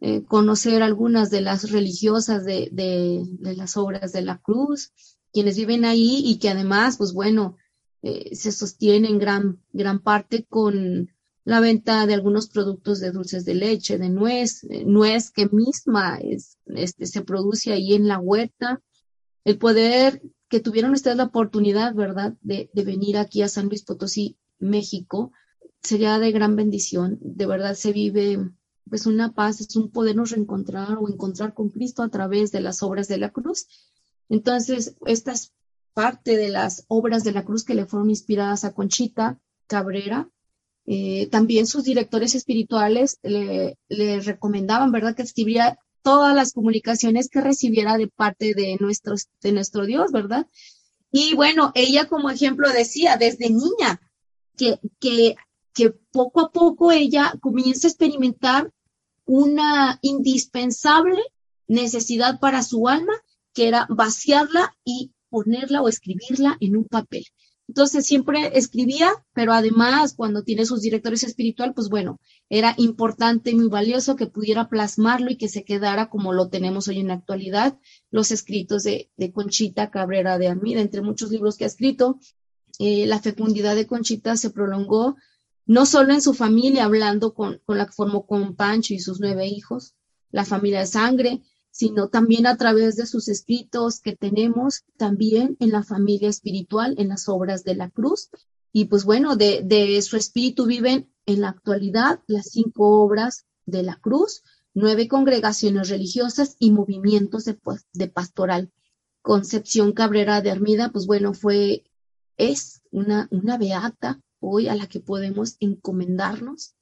eh, 0.00 0.24
conocer 0.24 0.82
algunas 0.82 1.30
de 1.30 1.42
las 1.42 1.70
religiosas 1.70 2.44
de, 2.44 2.70
de, 2.72 3.54
las 3.54 3.76
obras 3.76 4.12
de 4.12 4.22
la 4.22 4.38
cruz, 4.38 4.92
quienes 5.32 5.56
viven 5.56 5.84
ahí 5.84 6.22
y 6.24 6.38
que 6.38 6.48
además, 6.48 6.96
pues 6.96 7.12
bueno, 7.12 7.56
eh, 8.02 8.34
se 8.34 8.52
sostienen 8.52 9.18
gran, 9.18 9.60
gran 9.72 10.00
parte 10.00 10.44
con 10.44 11.10
la 11.44 11.60
venta 11.60 12.06
de 12.06 12.14
algunos 12.14 12.48
productos 12.48 13.00
de 13.00 13.10
dulces 13.10 13.44
de 13.44 13.54
leche, 13.54 13.98
de 13.98 14.08
nuez, 14.08 14.64
eh, 14.64 14.84
nuez 14.84 15.30
que 15.30 15.48
misma 15.48 16.18
es, 16.18 16.58
este, 16.66 17.06
se 17.06 17.22
produce 17.22 17.72
ahí 17.72 17.94
en 17.94 18.08
la 18.08 18.18
huerta. 18.18 18.80
El 19.44 19.58
poder 19.58 20.22
que 20.48 20.60
tuvieron 20.60 20.92
ustedes 20.92 21.16
la 21.16 21.24
oportunidad, 21.24 21.94
¿verdad?, 21.94 22.34
de, 22.42 22.70
venir 22.74 23.16
aquí 23.16 23.42
a 23.42 23.48
San 23.48 23.68
Luis 23.68 23.84
Potosí, 23.84 24.36
México, 24.58 25.32
sería 25.82 26.18
de 26.18 26.32
gran 26.32 26.56
bendición. 26.56 27.18
De 27.22 27.46
verdad 27.46 27.74
se 27.74 27.92
vive 27.92 28.50
pues 28.88 29.06
una 29.06 29.32
paz, 29.32 29.60
es 29.60 29.76
un 29.76 29.90
podernos 29.90 30.32
reencontrar 30.32 30.98
o 30.98 31.08
encontrar 31.08 31.54
con 31.54 31.70
Cristo 31.70 32.02
a 32.02 32.08
través 32.08 32.50
de 32.50 32.60
las 32.60 32.82
obras 32.82 33.06
de 33.06 33.18
la 33.18 33.30
cruz. 33.30 33.66
Entonces, 34.30 34.96
esta 35.04 35.32
es 35.32 35.52
parte 35.92 36.36
de 36.36 36.48
las 36.48 36.84
obras 36.88 37.24
de 37.24 37.32
la 37.32 37.44
cruz 37.44 37.64
que 37.64 37.74
le 37.74 37.84
fueron 37.84 38.08
inspiradas 38.08 38.64
a 38.64 38.72
Conchita 38.72 39.38
Cabrera. 39.66 40.30
Eh, 40.86 41.28
también 41.30 41.66
sus 41.66 41.84
directores 41.84 42.34
espirituales 42.34 43.18
le, 43.22 43.76
le, 43.88 44.20
recomendaban, 44.20 44.92
¿verdad?, 44.92 45.14
que 45.14 45.22
escribiría 45.22 45.78
todas 46.02 46.34
las 46.34 46.52
comunicaciones 46.52 47.28
que 47.28 47.40
recibiera 47.40 47.98
de 47.98 48.08
parte 48.08 48.54
de, 48.54 48.76
nuestros, 48.80 49.28
de 49.42 49.52
nuestro 49.52 49.84
Dios, 49.84 50.12
¿verdad? 50.12 50.46
Y 51.12 51.34
bueno, 51.34 51.72
ella 51.74 52.06
como 52.06 52.30
ejemplo 52.30 52.70
decía 52.70 53.16
desde 53.16 53.50
niña 53.50 54.00
que, 54.56 54.78
que, 55.00 55.36
que 55.74 55.90
poco 55.90 56.40
a 56.40 56.52
poco 56.52 56.92
ella 56.92 57.34
comienza 57.40 57.86
a 57.86 57.90
experimentar 57.90 58.72
una 59.26 59.98
indispensable 60.02 61.20
necesidad 61.66 62.40
para 62.40 62.62
su 62.62 62.88
alma, 62.88 63.12
que 63.54 63.68
era 63.68 63.86
vaciarla 63.88 64.76
y 64.84 65.12
ponerla 65.28 65.82
o 65.82 65.88
escribirla 65.88 66.56
en 66.60 66.76
un 66.76 66.84
papel. 66.84 67.24
Entonces 67.70 68.04
siempre 68.04 68.58
escribía, 68.58 69.12
pero 69.32 69.52
además 69.52 70.14
cuando 70.14 70.42
tiene 70.42 70.66
sus 70.66 70.80
directores 70.80 71.22
espiritual, 71.22 71.72
pues 71.72 71.88
bueno, 71.88 72.18
era 72.48 72.74
importante 72.78 73.52
y 73.52 73.54
muy 73.54 73.68
valioso 73.68 74.16
que 74.16 74.26
pudiera 74.26 74.68
plasmarlo 74.68 75.30
y 75.30 75.36
que 75.36 75.48
se 75.48 75.62
quedara 75.62 76.10
como 76.10 76.32
lo 76.32 76.48
tenemos 76.48 76.88
hoy 76.88 76.98
en 76.98 77.06
la 77.06 77.14
actualidad, 77.14 77.78
los 78.10 78.32
escritos 78.32 78.82
de, 78.82 79.08
Conchita 79.32 79.88
Cabrera 79.92 80.36
de 80.36 80.48
Armida, 80.48 80.80
entre 80.80 81.00
muchos 81.00 81.30
libros 81.30 81.56
que 81.56 81.62
ha 81.62 81.68
escrito. 81.68 82.18
Eh, 82.80 83.06
la 83.06 83.20
fecundidad 83.20 83.76
de 83.76 83.86
Conchita 83.86 84.36
se 84.36 84.50
prolongó 84.50 85.14
no 85.64 85.86
solo 85.86 86.12
en 86.12 86.22
su 86.22 86.34
familia, 86.34 86.86
hablando 86.86 87.34
con, 87.34 87.60
con 87.64 87.78
la 87.78 87.86
que 87.86 87.92
formó 87.92 88.26
con 88.26 88.56
Pancho 88.56 88.94
y 88.94 88.98
sus 88.98 89.20
nueve 89.20 89.46
hijos, 89.46 89.94
la 90.32 90.44
familia 90.44 90.80
de 90.80 90.86
sangre, 90.86 91.42
sino 91.70 92.08
también 92.08 92.46
a 92.46 92.56
través 92.56 92.96
de 92.96 93.06
sus 93.06 93.28
escritos 93.28 94.00
que 94.00 94.16
tenemos 94.16 94.84
también 94.96 95.56
en 95.60 95.70
la 95.70 95.82
familia 95.82 96.28
espiritual, 96.28 96.94
en 96.98 97.08
las 97.08 97.28
obras 97.28 97.64
de 97.64 97.74
la 97.76 97.90
cruz. 97.90 98.30
Y 98.72 98.86
pues 98.86 99.04
bueno, 99.04 99.36
de, 99.36 100.00
su 100.02 100.16
espíritu 100.16 100.66
viven 100.66 101.10
en 101.26 101.40
la 101.40 101.48
actualidad 101.48 102.20
las 102.26 102.50
cinco 102.50 103.02
obras 103.02 103.46
de 103.66 103.82
la 103.82 103.96
cruz, 103.96 104.42
nueve 104.74 105.08
congregaciones 105.08 105.88
religiosas 105.88 106.56
y 106.58 106.70
movimientos 106.70 107.44
de, 107.44 107.58
de 107.92 108.08
pastoral. 108.08 108.72
Concepción 109.22 109.92
Cabrera 109.92 110.40
de 110.40 110.50
Armida, 110.50 110.90
pues 110.92 111.06
bueno, 111.06 111.34
fue, 111.34 111.84
es 112.36 112.82
una, 112.90 113.28
una 113.30 113.58
beata 113.58 114.20
hoy 114.40 114.68
a 114.68 114.74
la 114.74 114.86
que 114.86 115.00
podemos 115.00 115.56
encomendarnos 115.60 116.74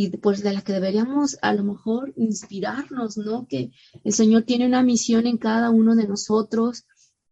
y 0.00 0.16
pues 0.16 0.44
de 0.44 0.52
la 0.52 0.62
que 0.62 0.72
deberíamos 0.72 1.38
a 1.42 1.52
lo 1.52 1.64
mejor 1.64 2.12
inspirarnos, 2.16 3.16
¿no? 3.16 3.48
Que 3.48 3.72
el 4.04 4.12
Señor 4.12 4.44
tiene 4.44 4.64
una 4.64 4.84
misión 4.84 5.26
en 5.26 5.38
cada 5.38 5.70
uno 5.70 5.96
de 5.96 6.06
nosotros. 6.06 6.84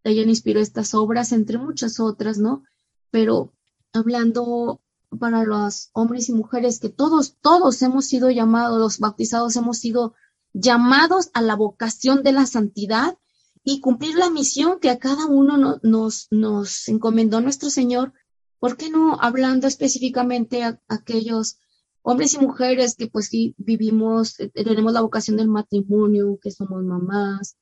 Ella 0.02 0.22
inspiró 0.22 0.58
estas 0.58 0.92
obras, 0.92 1.30
entre 1.30 1.58
muchas 1.58 2.00
otras, 2.00 2.38
¿no? 2.38 2.64
Pero 3.12 3.52
hablando 3.92 4.80
para 5.16 5.44
los 5.44 5.90
hombres 5.92 6.28
y 6.28 6.32
mujeres, 6.32 6.80
que 6.80 6.88
todos, 6.88 7.36
todos 7.40 7.80
hemos 7.82 8.06
sido 8.06 8.30
llamados, 8.30 8.80
los 8.80 8.98
bautizados 8.98 9.54
hemos 9.54 9.78
sido 9.78 10.14
llamados 10.52 11.30
a 11.34 11.42
la 11.42 11.54
vocación 11.54 12.24
de 12.24 12.32
la 12.32 12.46
santidad 12.46 13.16
y 13.62 13.80
cumplir 13.80 14.16
la 14.16 14.28
misión 14.28 14.80
que 14.80 14.90
a 14.90 14.98
cada 14.98 15.26
uno 15.26 15.78
nos, 15.84 16.26
nos 16.32 16.88
encomendó 16.88 17.40
nuestro 17.40 17.70
Señor. 17.70 18.12
¿Por 18.58 18.76
qué 18.76 18.90
no 18.90 19.18
hablando 19.20 19.68
específicamente 19.68 20.64
a 20.64 20.80
aquellos 20.88 21.58
hombres 22.08 22.34
y 22.34 22.38
mujeres 22.38 22.94
que 22.94 23.08
pues 23.08 23.26
sí 23.26 23.56
vivimos, 23.58 24.38
eh, 24.38 24.48
tenemos 24.54 24.92
la 24.92 25.00
vocación 25.00 25.36
del 25.36 25.48
matrimonio, 25.48 26.38
que 26.40 26.52
somos 26.52 26.84
mamás, 26.84 27.56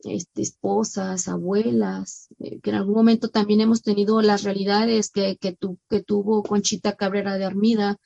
este, 0.00 0.42
esposas, 0.42 1.28
abuelas, 1.28 2.26
eh, 2.40 2.58
que 2.60 2.70
en 2.70 2.76
algún 2.76 2.96
momento 2.96 3.28
también 3.28 3.60
hemos 3.60 3.82
tenido 3.82 4.20
las 4.20 4.42
realidades 4.42 5.10
que, 5.12 5.36
que, 5.36 5.52
tu, 5.52 5.78
que 5.88 6.02
tuvo 6.02 6.42
Conchita 6.42 6.96
Cabrera 6.96 7.38
de 7.38 7.44
Armida, 7.44 7.98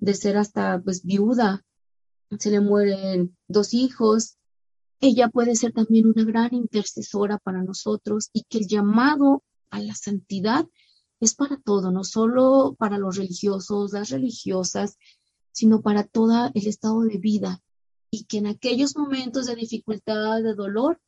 de 0.00 0.14
ser 0.14 0.36
hasta 0.36 0.80
pues 0.82 1.04
viuda, 1.04 1.64
se 2.36 2.50
le 2.50 2.58
mueren 2.58 3.36
dos 3.46 3.74
hijos, 3.74 4.38
ella 5.00 5.28
puede 5.28 5.54
ser 5.54 5.72
también 5.72 6.08
una 6.08 6.24
gran 6.24 6.52
intercesora 6.52 7.38
para 7.38 7.62
nosotros 7.62 8.28
y 8.32 8.42
que 8.48 8.58
el 8.58 8.66
llamado 8.66 9.44
a 9.70 9.78
la 9.78 9.94
santidad 9.94 10.66
es 11.22 11.34
para 11.34 11.56
todo, 11.56 11.92
no 11.92 12.02
solo 12.02 12.74
para 12.76 12.98
los 12.98 13.16
religiosos, 13.16 13.92
las 13.92 14.10
religiosas, 14.10 14.98
sino 15.52 15.80
para 15.80 16.02
todo 16.02 16.50
el 16.52 16.66
estado 16.66 17.00
de 17.02 17.18
vida 17.18 17.62
y 18.10 18.24
que 18.24 18.38
en 18.38 18.48
aquellos 18.48 18.96
momentos 18.96 19.46
de 19.46 19.54
dificultad, 19.54 20.42
de 20.42 20.54
dolor, 20.54 21.00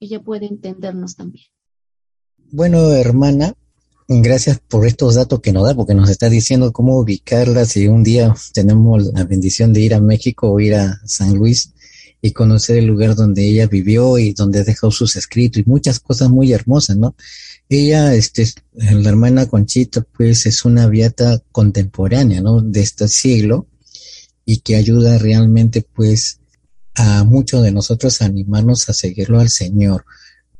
ella 0.00 0.20
puede 0.20 0.46
entendernos 0.46 1.14
también. 1.14 1.46
Bueno, 2.50 2.90
hermana, 2.90 3.54
gracias 4.08 4.58
por 4.58 4.84
estos 4.84 5.14
datos 5.14 5.40
que 5.40 5.52
nos 5.52 5.64
da, 5.64 5.76
porque 5.76 5.94
nos 5.94 6.10
está 6.10 6.28
diciendo 6.28 6.72
cómo 6.72 6.98
ubicarla 6.98 7.64
si 7.64 7.86
un 7.86 8.02
día 8.02 8.34
tenemos 8.52 9.12
la 9.14 9.24
bendición 9.24 9.72
de 9.72 9.80
ir 9.80 9.94
a 9.94 10.00
México 10.00 10.50
o 10.50 10.58
ir 10.58 10.74
a 10.74 11.00
San 11.06 11.34
Luis 11.34 11.72
y 12.20 12.32
conocer 12.32 12.78
el 12.78 12.86
lugar 12.86 13.14
donde 13.14 13.48
ella 13.48 13.68
vivió 13.68 14.18
y 14.18 14.32
donde 14.32 14.64
dejó 14.64 14.90
sus 14.90 15.14
escritos 15.14 15.62
y 15.62 15.70
muchas 15.70 16.00
cosas 16.00 16.30
muy 16.30 16.52
hermosas, 16.52 16.96
¿no? 16.96 17.14
Ella, 17.74 18.14
este, 18.14 18.46
la 18.74 19.08
hermana 19.08 19.46
Conchita, 19.46 20.02
pues 20.16 20.44
es 20.44 20.64
una 20.64 20.86
beata 20.88 21.42
contemporánea, 21.52 22.42
¿no? 22.42 22.60
De 22.60 22.80
este 22.80 23.08
siglo 23.08 23.66
y 24.44 24.58
que 24.58 24.76
ayuda 24.76 25.16
realmente, 25.18 25.80
pues, 25.80 26.40
a 26.94 27.24
muchos 27.24 27.62
de 27.62 27.72
nosotros 27.72 28.20
a 28.20 28.26
animarnos 28.26 28.88
a 28.88 28.92
seguirlo 28.92 29.40
al 29.40 29.48
Señor. 29.48 30.04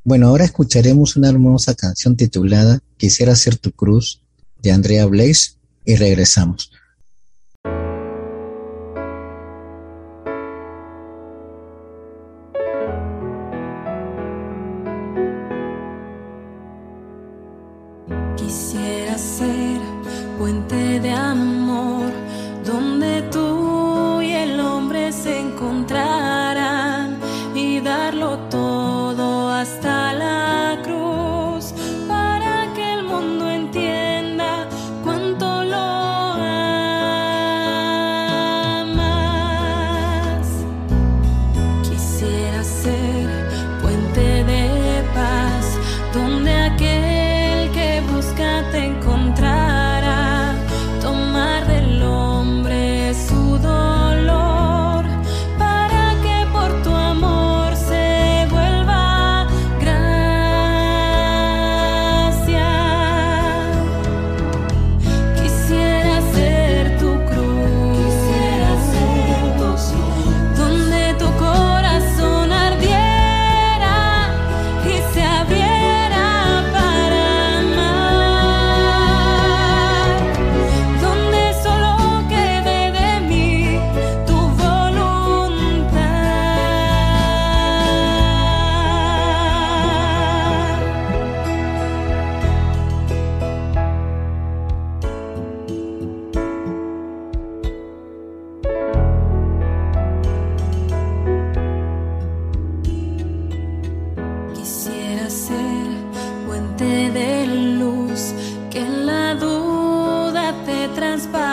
Bueno, 0.04 0.28
ahora 0.28 0.44
escucharemos 0.44 1.16
una 1.16 1.28
hermosa 1.28 1.74
canción 1.74 2.16
titulada 2.16 2.80
Quisiera 2.96 3.36
ser 3.36 3.56
tu 3.56 3.72
cruz 3.72 4.22
de 4.62 4.72
Andrea 4.72 5.04
Blaze 5.06 5.56
y 5.84 5.96
regresamos. 5.96 6.72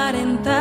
aparentar. 0.10 0.59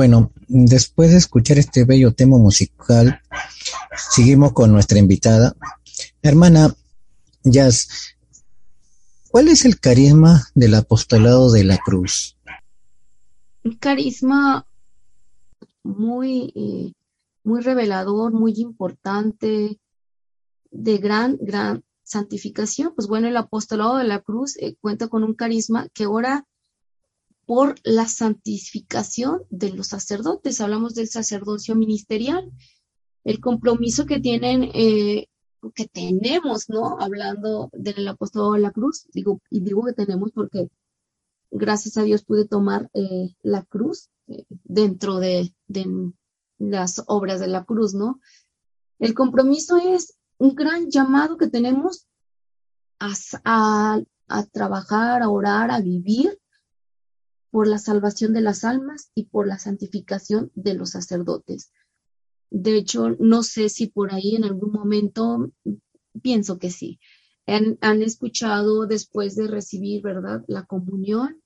Bueno, 0.00 0.32
después 0.48 1.10
de 1.10 1.18
escuchar 1.18 1.58
este 1.58 1.84
bello 1.84 2.14
tema 2.14 2.38
musical, 2.38 3.20
seguimos 4.10 4.54
con 4.54 4.72
nuestra 4.72 4.98
invitada. 4.98 5.54
Hermana 6.22 6.74
Jazz, 7.44 8.16
¿cuál 9.30 9.48
es 9.48 9.66
el 9.66 9.78
carisma 9.78 10.48
del 10.54 10.74
apostolado 10.76 11.52
de 11.52 11.64
la 11.64 11.76
cruz? 11.76 12.38
Un 13.62 13.76
carisma 13.76 14.64
muy, 15.82 16.50
eh, 16.56 16.92
muy 17.44 17.60
revelador, 17.60 18.32
muy 18.32 18.54
importante, 18.56 19.78
de 20.70 20.96
gran, 20.96 21.36
gran 21.42 21.84
santificación. 22.04 22.94
Pues 22.94 23.06
bueno, 23.06 23.28
el 23.28 23.36
apostolado 23.36 23.98
de 23.98 24.04
la 24.04 24.20
cruz 24.20 24.56
eh, 24.60 24.76
cuenta 24.80 25.08
con 25.08 25.24
un 25.24 25.34
carisma 25.34 25.90
que 25.92 26.04
ahora 26.04 26.46
por 27.50 27.74
la 27.82 28.06
santificación 28.06 29.42
de 29.50 29.72
los 29.72 29.88
sacerdotes. 29.88 30.60
Hablamos 30.60 30.94
del 30.94 31.08
sacerdocio 31.08 31.74
ministerial, 31.74 32.48
el 33.24 33.40
compromiso 33.40 34.06
que 34.06 34.20
tienen 34.20 34.70
eh, 34.72 35.26
que 35.74 35.88
tenemos, 35.88 36.68
¿no? 36.68 37.00
Hablando 37.00 37.68
del 37.72 38.06
apóstol 38.06 38.54
de 38.54 38.60
la 38.60 38.70
cruz, 38.70 39.08
digo, 39.12 39.40
y 39.50 39.62
digo 39.62 39.82
que 39.84 39.94
tenemos 39.94 40.30
porque 40.30 40.70
gracias 41.50 41.96
a 41.96 42.04
Dios 42.04 42.22
pude 42.22 42.46
tomar 42.46 42.88
eh, 42.94 43.34
la 43.42 43.64
cruz 43.64 44.10
eh, 44.28 44.44
dentro 44.48 45.18
de, 45.18 45.52
las 46.58 47.02
obras 47.08 47.40
de 47.40 47.48
la 47.48 47.64
cruz, 47.64 47.94
¿no? 47.94 48.20
El 49.00 49.12
compromiso 49.12 49.76
es 49.76 50.14
un 50.38 50.54
gran 50.54 50.88
llamado 50.88 51.36
que 51.36 51.48
tenemos 51.48 52.06
a, 53.00 53.98
a 54.28 54.46
trabajar, 54.52 55.22
a 55.22 55.28
orar, 55.28 55.72
a 55.72 55.80
vivir 55.80 56.38
por 57.50 57.66
la 57.66 57.78
salvación 57.78 58.32
de 58.32 58.40
las 58.40 58.64
almas 58.64 59.10
y 59.14 59.24
por 59.24 59.46
la 59.46 59.58
santificación 59.58 60.50
de 60.54 60.74
los 60.74 60.90
sacerdotes. 60.90 61.72
De 62.50 62.76
hecho, 62.76 63.10
no 63.18 63.42
sé 63.42 63.68
si 63.68 63.86
por 63.86 64.12
ahí 64.12 64.36
en 64.36 64.44
algún 64.44 64.72
momento, 64.72 65.52
pienso 66.22 66.58
que 66.58 66.70
sí, 66.70 66.98
han, 67.46 68.02
escuchado 68.02 68.86
después 68.86 69.34
de 69.36 69.48
recibir, 69.48 70.02
¿verdad? 70.02 70.44
La 70.46 70.64
comunión. 70.64 71.42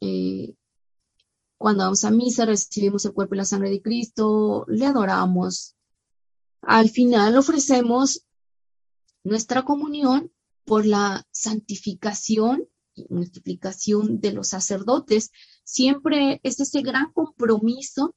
Eh, 0.00 0.54
cuando 1.58 1.84
vamos 1.84 2.04
a 2.04 2.10
misa, 2.10 2.44
recibimos 2.44 3.04
el 3.04 3.12
cuerpo 3.12 3.34
y 3.34 3.38
la 3.38 3.44
sangre 3.44 3.70
de 3.70 3.82
Cristo, 3.82 4.64
le 4.68 4.86
adoramos. 4.86 5.76
Al 6.62 6.88
final 6.90 7.36
ofrecemos 7.36 8.26
nuestra 9.22 9.64
comunión 9.64 10.30
por 10.64 10.86
la 10.86 11.26
santificación 11.30 12.68
multiplicación 13.08 14.20
de 14.20 14.32
los 14.32 14.48
sacerdotes. 14.48 15.30
Siempre 15.64 16.40
es 16.42 16.60
ese 16.60 16.82
gran 16.82 17.12
compromiso 17.12 18.14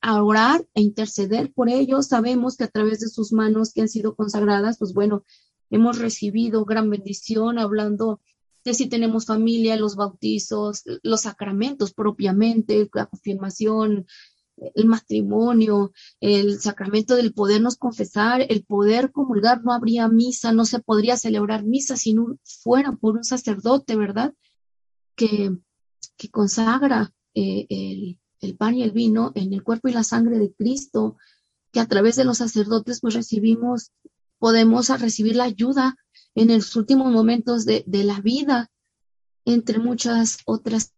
a 0.00 0.22
orar 0.22 0.66
e 0.74 0.80
interceder 0.80 1.52
por 1.52 1.68
ellos. 1.68 2.08
Sabemos 2.08 2.56
que 2.56 2.64
a 2.64 2.68
través 2.68 3.00
de 3.00 3.08
sus 3.08 3.32
manos 3.32 3.72
que 3.72 3.82
han 3.82 3.88
sido 3.88 4.14
consagradas, 4.14 4.78
pues 4.78 4.92
bueno, 4.92 5.24
hemos 5.70 5.98
recibido 5.98 6.64
gran 6.64 6.90
bendición 6.90 7.58
hablando 7.58 8.20
de 8.64 8.74
si 8.74 8.88
tenemos 8.88 9.26
familia, 9.26 9.76
los 9.76 9.96
bautizos, 9.96 10.82
los 11.02 11.22
sacramentos 11.22 11.92
propiamente, 11.94 12.90
la 12.92 13.06
confirmación, 13.06 14.06
el 14.74 14.86
matrimonio, 14.86 15.92
el 16.20 16.60
sacramento 16.60 17.16
del 17.16 17.32
podernos 17.32 17.76
confesar, 17.76 18.44
el 18.48 18.64
poder 18.64 19.12
comulgar, 19.12 19.62
no 19.64 19.72
habría 19.72 20.08
misa, 20.08 20.52
no 20.52 20.64
se 20.64 20.80
podría 20.80 21.16
celebrar 21.16 21.64
misa 21.64 21.96
si 21.96 22.14
no 22.14 22.38
fuera 22.44 22.92
por 22.92 23.16
un 23.16 23.24
sacerdote, 23.24 23.96
¿verdad? 23.96 24.34
Que, 25.14 25.56
que 26.16 26.30
consagra 26.30 27.12
eh, 27.34 27.66
el, 27.68 28.18
el 28.40 28.56
pan 28.56 28.74
y 28.74 28.82
el 28.82 28.92
vino 28.92 29.32
en 29.34 29.52
el 29.52 29.62
cuerpo 29.62 29.88
y 29.88 29.92
la 29.92 30.04
sangre 30.04 30.38
de 30.38 30.52
Cristo, 30.52 31.16
que 31.72 31.80
a 31.80 31.86
través 31.86 32.16
de 32.16 32.24
los 32.24 32.38
sacerdotes 32.38 33.00
pues 33.00 33.14
recibimos, 33.14 33.92
podemos 34.38 34.88
recibir 35.00 35.36
la 35.36 35.44
ayuda 35.44 35.96
en 36.34 36.48
los 36.48 36.76
últimos 36.76 37.12
momentos 37.12 37.64
de, 37.64 37.84
de 37.86 38.04
la 38.04 38.20
vida, 38.20 38.70
entre 39.44 39.78
muchas 39.78 40.38
otras 40.44 40.92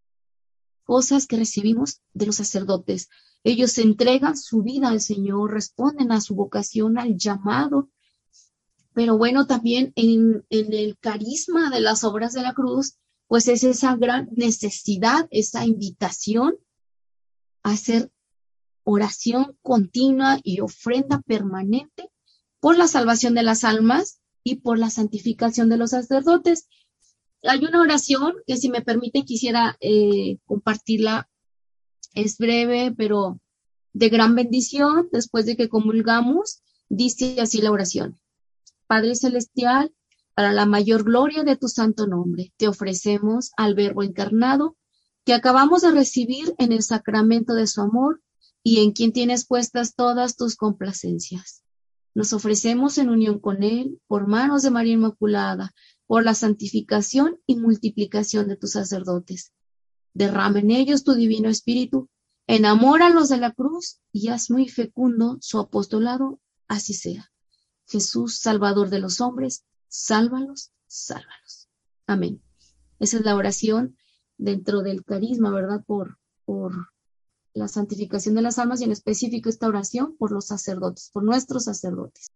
cosas 0.85 1.27
que 1.27 1.37
recibimos 1.37 2.01
de 2.12 2.27
los 2.27 2.37
sacerdotes. 2.37 3.09
Ellos 3.44 3.76
entregan 3.78 4.37
su 4.37 4.62
vida 4.62 4.88
al 4.88 5.00
Señor, 5.00 5.52
responden 5.52 6.12
a 6.12 6.20
su 6.20 6.35
vocación, 6.35 6.98
al 6.98 7.16
llamado. 7.16 7.90
Pero 8.94 9.18
bueno, 9.18 9.46
también 9.46 9.92
en, 9.96 10.44
el 10.50 10.96
carisma 10.98 11.70
de 11.70 11.81
las 11.81 12.05
obras 12.05 12.35
de 12.35 12.42
la 12.42 12.52
cruz, 12.52 12.98
pues 13.26 13.48
es 13.48 13.64
esa 13.64 13.96
gran 13.96 14.28
necesidad, 14.33 15.26
esa 15.31 15.64
invitación 15.64 16.57
hacer 17.62 18.11
oración 18.85 19.57
continua 19.62 20.38
y 20.42 20.61
ofrenda 20.61 21.22
permanente 21.22 22.11
por 22.61 22.76
la 22.76 22.87
salvación 22.87 23.35
de 23.35 23.42
las 23.42 23.64
almas 23.64 24.20
y 24.44 24.57
por 24.57 24.78
la 24.78 24.90
santificación 24.90 25.68
de 25.68 25.76
los 25.76 25.90
sacerdotes. 25.90 26.68
Hay 27.42 27.64
una 27.64 27.81
oración 27.81 28.35
que 28.46 28.57
si 28.57 28.68
me 28.68 28.83
permiten 28.83 29.24
quisiera 29.24 29.76
eh, 29.81 30.38
compartirla. 30.44 31.28
Es 32.14 32.38
breve, 32.38 32.94
pero 32.96 33.40
de 33.92 34.09
gran 34.09 34.35
bendición. 34.35 35.09
Después 35.12 35.46
de 35.46 35.57
que 35.57 35.68
comulgamos, 35.68 36.62
dice 36.88 37.40
así 37.40 37.61
la 37.61 37.70
oración. 37.70 38.20
Padre 38.87 39.14
Celestial, 39.14 39.94
para 40.35 40.53
la 40.53 40.66
mayor 40.66 41.05
gloria 41.05 41.44
de 41.44 41.57
tu 41.57 41.68
santo 41.68 42.07
nombre, 42.07 42.53
te 42.57 42.68
ofrecemos 42.68 43.53
al 43.57 43.75
Verbo 43.75 44.03
encarnado 44.03 44.77
que 45.25 45.35
acabamos 45.35 45.83
de 45.83 45.92
recibir 45.92 46.55
en 46.59 46.72
el 46.72 46.83
sacramento 46.83 47.55
de 47.55 47.66
su 47.66 47.81
amor 47.81 48.22
y 48.62 48.81
en 48.81 48.92
quien 48.92 49.12
tienes 49.12 49.46
puestas 49.46 49.94
todas 49.94 50.37
tus 50.37 50.57
complacencias. 50.57 51.62
Nos 52.14 52.33
ofrecemos 52.33 52.98
en 52.98 53.09
unión 53.09 53.38
con 53.38 53.62
Él 53.62 54.01
por 54.07 54.27
manos 54.27 54.62
de 54.62 54.70
María 54.70 54.94
Inmaculada, 54.94 55.72
por 56.07 56.25
la 56.25 56.35
santificación 56.35 57.38
y 57.46 57.57
multiplicación 57.57 58.48
de 58.48 58.57
tus 58.57 58.72
sacerdotes. 58.72 59.53
Derrama 60.14 60.61
en 60.61 60.70
ellos 60.70 61.05
tu 61.05 61.14
divino 61.14 61.48
espíritu, 61.48 62.09
enamóralos 62.46 63.29
de 63.29 63.38
la 63.38 63.53
cruz 63.53 64.01
y 64.12 64.29
haz 64.29 64.51
muy 64.51 64.68
fecundo 64.68 65.38
su 65.40 65.59
apostolado, 65.59 66.40
así 66.68 66.94
sea. 66.94 67.31
Jesús, 67.87 68.38
Salvador 68.38 68.90
de 68.90 68.98
los 68.98 69.20
hombres, 69.20 69.64
sálvalos, 69.88 70.72
sálvalos. 70.87 71.68
Amén. 72.07 72.42
Esa 72.98 73.18
es 73.18 73.25
la 73.25 73.37
oración 73.37 73.96
dentro 74.38 74.83
del 74.83 75.05
carisma, 75.05 75.51
¿verdad? 75.51 75.83
Por, 75.87 76.18
por 76.44 76.72
la 77.55 77.68
santificación 77.68 78.35
de 78.35 78.42
las 78.42 78.59
almas 78.59 78.81
y 78.81 78.85
en 78.85 78.92
específico 78.92 79.48
esta 79.48 79.68
oración 79.68 80.16
por 80.18 80.33
los 80.33 80.46
sacerdotes, 80.46 81.11
por 81.12 81.22
nuestros 81.22 81.64
sacerdotes. 81.64 82.31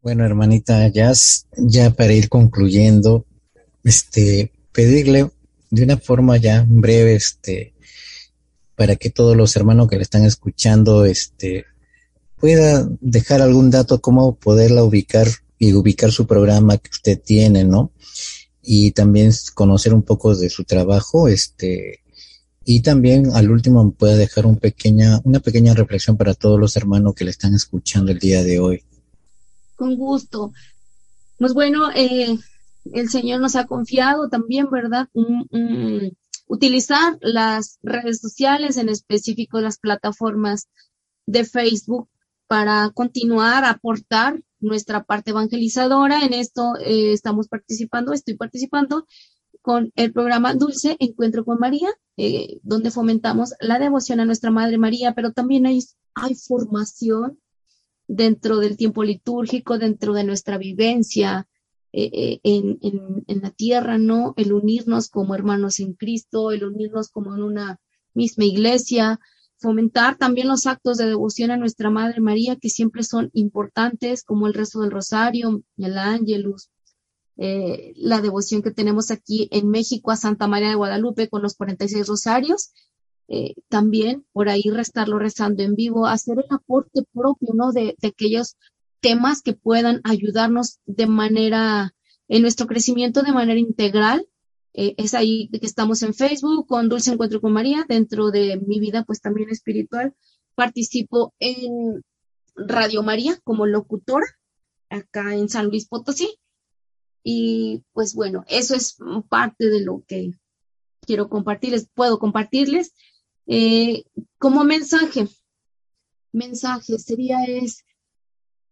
Bueno, 0.00 0.24
hermanita 0.24 0.86
Jazz, 0.88 1.46
ya 1.56 1.90
para 1.92 2.12
ir 2.12 2.28
concluyendo, 2.28 3.26
este, 3.82 4.52
pedirle 4.72 5.30
de 5.70 5.84
una 5.84 5.96
forma 5.96 6.36
ya 6.36 6.64
breve, 6.68 7.14
este, 7.14 7.74
para 8.74 8.96
que 8.96 9.10
todos 9.10 9.36
los 9.36 9.56
hermanos 9.56 9.88
que 9.88 9.96
le 9.96 10.02
están 10.02 10.24
escuchando, 10.24 11.04
este, 11.04 11.66
pueda 12.36 12.88
dejar 13.00 13.42
algún 13.42 13.70
dato, 13.70 14.00
cómo 14.00 14.36
poderla 14.36 14.84
ubicar 14.84 15.28
y 15.58 15.72
ubicar 15.72 16.12
su 16.12 16.26
programa 16.26 16.78
que 16.78 16.90
usted 16.90 17.20
tiene, 17.20 17.64
¿no? 17.64 17.92
y 18.70 18.90
también 18.90 19.32
conocer 19.54 19.94
un 19.94 20.02
poco 20.02 20.36
de 20.36 20.50
su 20.50 20.62
trabajo, 20.64 21.26
este, 21.26 22.00
y 22.66 22.82
también 22.82 23.34
al 23.34 23.50
último 23.50 23.92
puede 23.92 24.18
dejar 24.18 24.44
un 24.44 24.56
pequeña, 24.56 25.22
una 25.24 25.40
pequeña 25.40 25.72
reflexión 25.72 26.18
para 26.18 26.34
todos 26.34 26.60
los 26.60 26.76
hermanos 26.76 27.14
que 27.14 27.24
le 27.24 27.30
están 27.30 27.54
escuchando 27.54 28.12
el 28.12 28.18
día 28.18 28.42
de 28.42 28.58
hoy. 28.58 28.84
Con 29.74 29.96
gusto. 29.96 30.52
Pues 31.38 31.54
bueno, 31.54 31.90
eh, 31.96 32.36
el 32.92 33.08
Señor 33.08 33.40
nos 33.40 33.56
ha 33.56 33.66
confiado 33.66 34.28
también, 34.28 34.70
¿verdad? 34.70 35.08
utilizar 36.48 37.18
las 37.20 37.78
redes 37.82 38.20
sociales, 38.20 38.78
en 38.78 38.88
específico 38.88 39.60
las 39.60 39.78
plataformas 39.78 40.68
de 41.26 41.44
Facebook, 41.44 42.08
para 42.46 42.90
continuar 42.94 43.64
aportar 43.64 44.42
nuestra 44.58 45.04
parte 45.04 45.30
evangelizadora. 45.30 46.24
En 46.24 46.32
esto 46.32 46.72
eh, 46.80 47.12
estamos 47.12 47.48
participando, 47.48 48.12
estoy 48.12 48.34
participando 48.34 49.06
con 49.60 49.92
el 49.96 50.12
programa 50.12 50.54
Dulce 50.54 50.96
Encuentro 50.98 51.44
con 51.44 51.58
María, 51.58 51.90
eh, 52.16 52.58
donde 52.62 52.90
fomentamos 52.90 53.52
la 53.60 53.78
devoción 53.78 54.20
a 54.20 54.24
nuestra 54.24 54.50
Madre 54.50 54.78
María, 54.78 55.14
pero 55.14 55.32
también 55.32 55.66
hay, 55.66 55.80
hay 56.14 56.34
formación 56.34 57.38
dentro 58.06 58.58
del 58.58 58.78
tiempo 58.78 59.04
litúrgico, 59.04 59.78
dentro 59.78 60.14
de 60.14 60.24
nuestra 60.24 60.56
vivencia 60.56 61.46
eh, 61.92 62.40
en, 62.42 62.78
en, 62.82 63.40
la 63.40 63.50
tierra, 63.50 63.98
¿no? 63.98 64.34
El 64.36 64.52
unirnos 64.52 65.08
como 65.08 65.34
hermanos 65.34 65.80
en 65.80 65.94
Cristo, 65.94 66.52
el 66.52 66.64
unirnos 66.64 67.08
como 67.08 67.34
en 67.34 67.42
una 67.42 67.80
misma 68.14 68.44
iglesia, 68.44 69.18
fomentar 69.58 70.16
también 70.16 70.48
los 70.48 70.66
actos 70.66 70.98
de 70.98 71.06
devoción 71.06 71.50
a 71.50 71.56
nuestra 71.56 71.90
Madre 71.90 72.20
María, 72.20 72.56
que 72.56 72.68
siempre 72.68 73.02
son 73.02 73.30
importantes, 73.32 74.22
como 74.22 74.46
el 74.46 74.54
resto 74.54 74.80
del 74.80 74.90
rosario, 74.90 75.62
el 75.76 75.98
ángelus, 75.98 76.70
eh, 77.36 77.92
la 77.96 78.20
devoción 78.20 78.62
que 78.62 78.70
tenemos 78.70 79.10
aquí 79.10 79.48
en 79.50 79.68
México 79.68 80.10
a 80.10 80.16
Santa 80.16 80.46
María 80.46 80.68
de 80.68 80.74
Guadalupe 80.74 81.28
con 81.28 81.42
los 81.42 81.54
46 81.54 82.06
rosarios, 82.06 82.72
eh, 83.28 83.54
también 83.68 84.24
por 84.32 84.48
ahí 84.48 84.64
restarlo 84.70 85.18
rezando 85.18 85.62
en 85.62 85.74
vivo, 85.74 86.06
hacer 86.06 86.38
el 86.38 86.46
aporte 86.50 87.02
propio, 87.12 87.50
¿no? 87.54 87.72
De 87.72 87.96
aquellos 88.02 88.56
temas 89.00 89.42
que 89.42 89.52
puedan 89.54 90.00
ayudarnos 90.04 90.80
de 90.86 91.06
manera, 91.06 91.94
en 92.28 92.42
nuestro 92.42 92.66
crecimiento 92.66 93.22
de 93.22 93.32
manera 93.32 93.58
integral 93.58 94.26
eh, 94.80 94.94
es 94.96 95.14
ahí 95.14 95.48
que 95.48 95.66
estamos 95.66 96.02
en 96.04 96.14
Facebook 96.14 96.68
con 96.68 96.88
Dulce 96.88 97.10
Encuentro 97.10 97.40
con 97.40 97.52
María. 97.52 97.84
Dentro 97.88 98.30
de 98.30 98.58
mi 98.64 98.78
vida, 98.78 99.02
pues 99.04 99.20
también 99.20 99.50
espiritual, 99.50 100.14
participo 100.54 101.34
en 101.40 102.04
Radio 102.54 103.02
María 103.02 103.40
como 103.42 103.66
locutora 103.66 104.26
acá 104.88 105.34
en 105.34 105.48
San 105.48 105.66
Luis 105.66 105.88
Potosí. 105.88 106.38
Y 107.24 107.82
pues 107.92 108.14
bueno, 108.14 108.44
eso 108.46 108.76
es 108.76 108.98
parte 109.28 109.68
de 109.68 109.80
lo 109.80 110.04
que 110.06 110.30
quiero 111.00 111.28
compartirles, 111.28 111.88
puedo 111.92 112.20
compartirles. 112.20 112.92
Eh, 113.48 114.04
como 114.38 114.62
mensaje, 114.62 115.26
mensaje 116.30 117.00
sería 117.00 117.42
es 117.44 117.84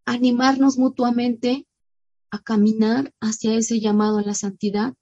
animarnos 0.06 0.78
mutuamente 0.78 1.66
a 2.30 2.38
caminar 2.38 3.12
hacia 3.20 3.54
ese 3.54 3.80
llamado 3.80 4.18
a 4.18 4.22
la 4.22 4.34
santidad, 4.34 4.94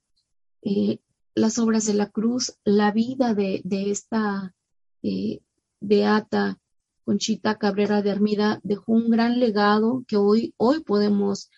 eh, 0.62 0.98
las 1.34 1.58
obras 1.58 1.86
de 1.86 1.94
la 1.94 2.10
cruz, 2.10 2.56
la 2.64 2.90
vida 2.90 3.34
de, 3.34 3.62
esta 3.66 4.54
eh, 5.02 5.40
beata 5.80 6.58
Conchita 7.04 7.58
Cabrera 7.58 8.00
de 8.00 8.10
Armida 8.10 8.60
dejó 8.62 8.92
un 8.92 9.10
gran 9.10 9.38
legado 9.38 10.04
que 10.08 10.16
hoy, 10.16 10.54
hoy 10.56 10.80
podemos 10.80 11.50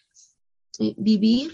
eh, 0.78 0.94
vivir, 0.98 1.52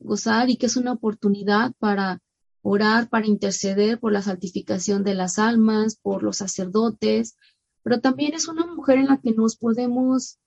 gozar 0.00 0.50
y 0.50 0.56
que 0.56 0.66
es 0.66 0.76
una 0.76 0.92
oportunidad 0.92 1.72
para 1.80 2.20
orar, 2.62 3.08
para 3.08 3.26
interceder 3.26 3.98
por 3.98 4.12
la 4.12 4.22
santificación 4.22 5.02
de 5.02 5.14
las 5.14 5.38
almas, 5.40 5.96
por 5.96 6.22
los 6.22 6.36
sacerdotes, 6.36 7.36
pero 7.82 8.00
también 8.00 8.34
es 8.34 8.46
una 8.46 8.66
mujer 8.66 8.98
en 8.98 9.06
la 9.06 9.20
que 9.20 9.32
nos 9.32 9.56
podemos 9.56 10.38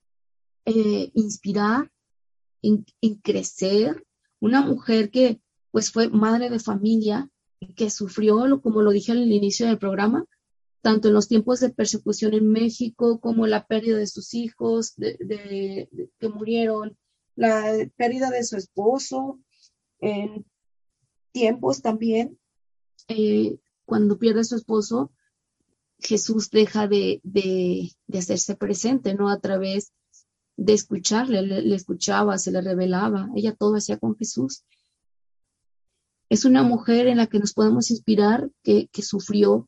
inspirar, 0.66 1.92
en, 2.62 2.86
crecer, 3.22 4.06
una 4.40 4.62
mujer 4.62 5.10
que 5.10 5.42
pues 5.72 5.92
fue 5.92 6.10
madre 6.10 6.50
de 6.50 6.60
familia, 6.60 7.30
que 7.76 7.90
sufrió, 7.90 8.62
como 8.62 8.82
lo 8.82 8.92
dije 8.92 9.12
al 9.12 9.32
inicio 9.32 9.68
del 9.68 9.78
programa, 9.78 10.26
tanto 10.82 11.08
en 11.08 11.14
los 11.14 11.28
tiempos 11.28 11.60
de 11.60 11.70
persecución 11.70 12.34
en 12.34 12.52
México 12.52 13.20
como 13.20 13.48
la 13.48 13.66
pérdida 13.68 13.98
de 13.98 14.08
sus 14.08 14.34
hijos 14.34 14.96
de, 14.98 15.90
que 16.20 16.30
murieron, 16.30 16.98
la 17.36 17.88
pérdida 17.96 18.30
de 18.30 18.44
su 18.44 18.58
esposo, 18.58 19.40
en 20.00 20.46
tiempos 21.32 21.82
también, 21.82 22.38
eh, 23.08 23.58
cuando 23.86 24.18
pierde 24.18 24.42
a 24.42 24.46
su 24.46 24.56
esposo, 24.56 25.12
Jesús 26.00 26.50
deja 26.50 26.88
de, 26.88 27.22
de, 27.24 27.92
hacerse 28.18 28.56
presente, 28.56 29.14
¿no? 29.14 29.30
A 29.30 29.40
través 29.40 29.94
de 30.62 30.74
escucharle, 30.74 31.42
le, 31.42 31.76
escuchaba, 31.76 32.38
se 32.38 32.52
le 32.52 32.62
revelaba, 32.62 33.30
ella 33.36 33.56
todo 33.56 33.78
hacía 33.78 33.98
con 33.98 34.16
Jesús. 34.16 34.64
Es 36.30 36.46
una 36.46 36.62
mujer 36.62 37.08
en 37.08 37.18
la 37.18 37.26
que 37.26 37.40
nos 37.40 37.54
podemos 37.54 37.90
inspirar, 37.90 38.48
que, 38.62 38.88
sufrió, 39.02 39.68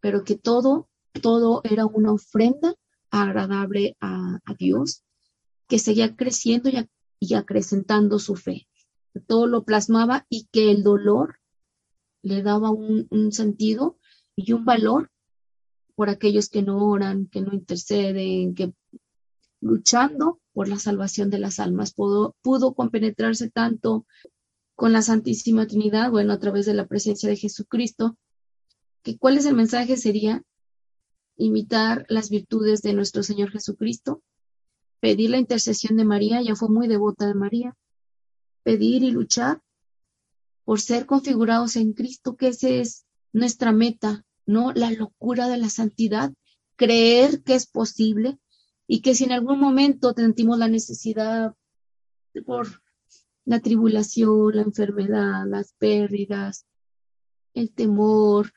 pero 0.00 0.22
que 0.22 0.36
todo, 0.36 0.90
todo 1.22 1.62
era 1.64 1.86
una 1.86 2.12
ofrenda 2.12 2.74
agradable 3.10 3.96
a, 4.02 4.38
Dios, 4.58 5.02
que 5.66 5.78
seguía 5.78 6.14
creciendo 6.14 6.68
y, 7.18 7.34
acrecentando 7.34 8.18
su 8.18 8.36
fe. 8.36 8.68
Todo 9.26 9.46
lo 9.46 9.64
plasmaba 9.64 10.26
y 10.28 10.46
que 10.52 10.70
el 10.70 10.82
dolor 10.82 11.38
le 12.20 12.42
daba 12.42 12.70
un, 12.70 13.06
un 13.10 13.32
sentido 13.32 13.98
y 14.36 14.52
un 14.52 14.66
valor 14.66 15.10
por 15.94 16.10
aquellos 16.10 16.50
que 16.50 16.62
no 16.62 16.86
oran, 16.86 17.28
que 17.28 17.40
no 17.40 17.54
interceden, 17.54 18.54
que 18.54 18.74
luchando 19.62 20.40
por 20.52 20.68
la 20.68 20.78
salvación 20.78 21.30
de 21.30 21.38
las 21.38 21.58
almas. 21.60 21.94
Pudo, 21.94 22.36
pudo 22.42 22.74
compenetrarse 22.74 23.48
tanto 23.48 24.04
con 24.74 24.92
la 24.92 25.02
Santísima 25.02 25.66
Trinidad, 25.66 26.10
bueno, 26.10 26.32
a 26.32 26.38
través 26.38 26.66
de 26.66 26.74
la 26.74 26.86
presencia 26.86 27.28
de 27.28 27.36
Jesucristo, 27.36 28.18
que 29.02 29.16
cuál 29.16 29.38
es 29.38 29.46
el 29.46 29.54
mensaje 29.54 29.96
sería 29.96 30.42
imitar 31.36 32.04
las 32.08 32.28
virtudes 32.28 32.82
de 32.82 32.92
nuestro 32.92 33.22
Señor 33.22 33.50
Jesucristo, 33.50 34.22
pedir 35.00 35.30
la 35.30 35.38
intercesión 35.38 35.96
de 35.96 36.04
María, 36.04 36.42
ya 36.42 36.56
fue 36.56 36.68
muy 36.68 36.88
devota 36.88 37.26
de 37.26 37.34
María, 37.34 37.76
pedir 38.62 39.02
y 39.02 39.10
luchar 39.10 39.62
por 40.64 40.80
ser 40.80 41.06
configurados 41.06 41.76
en 41.76 41.92
Cristo, 41.92 42.36
que 42.36 42.48
esa 42.48 42.68
es 42.68 43.04
nuestra 43.32 43.72
meta, 43.72 44.24
¿no? 44.46 44.72
La 44.72 44.90
locura 44.90 45.48
de 45.48 45.56
la 45.56 45.68
santidad, 45.70 46.32
creer 46.76 47.42
que 47.42 47.54
es 47.54 47.66
posible, 47.66 48.38
y 48.86 49.00
que 49.00 49.14
si 49.14 49.24
en 49.24 49.32
algún 49.32 49.60
momento 49.60 50.12
sentimos 50.14 50.58
la 50.58 50.68
necesidad 50.68 51.54
por 52.46 52.82
la 53.44 53.60
tribulación, 53.60 54.56
la 54.56 54.62
enfermedad, 54.62 55.46
las 55.46 55.74
pérdidas, 55.74 56.66
el 57.54 57.72
temor, 57.72 58.52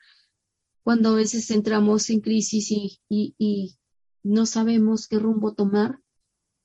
cuando 0.82 1.10
a 1.10 1.14
veces 1.14 1.50
entramos 1.50 2.10
en 2.10 2.20
crisis 2.20 2.70
y, 3.08 3.76
no 4.22 4.44
sabemos 4.44 5.06
qué 5.06 5.20
rumbo 5.20 5.54
tomar, 5.54 6.00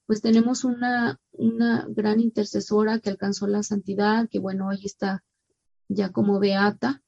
pues 0.08 0.22
tenemos 0.22 0.64
una, 0.64 1.20
una 1.32 1.86
gran 1.90 2.20
intercesora 2.20 3.00
que 3.00 3.12
alcanzó 3.12 3.46
la 3.46 3.62
santidad, 3.62 4.28
que 4.30 4.40
bueno, 4.40 4.68
hoy 4.68 4.80
está 4.84 5.24
ya 5.88 6.12
como 6.12 6.40
beata, 6.40 7.04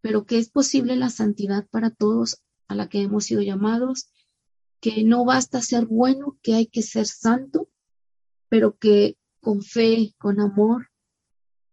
pero 0.00 0.26
que 0.26 0.38
es 0.38 0.50
posible 0.50 0.96
la 0.96 1.08
santidad 1.08 1.68
para 1.70 1.90
todos 1.90 2.42
a 2.66 2.74
la 2.74 2.88
que 2.88 3.02
hemos 3.02 3.26
sido 3.26 3.42
llamados 3.42 4.08
que 4.80 5.04
no 5.04 5.24
basta 5.24 5.60
ser 5.60 5.86
bueno, 5.86 6.38
que 6.42 6.54
hay 6.54 6.66
que 6.66 6.82
ser 6.82 7.06
santo, 7.06 7.68
pero 8.48 8.76
que 8.76 9.16
con 9.40 9.62
fe, 9.62 10.14
con 10.18 10.40
amor, 10.40 10.88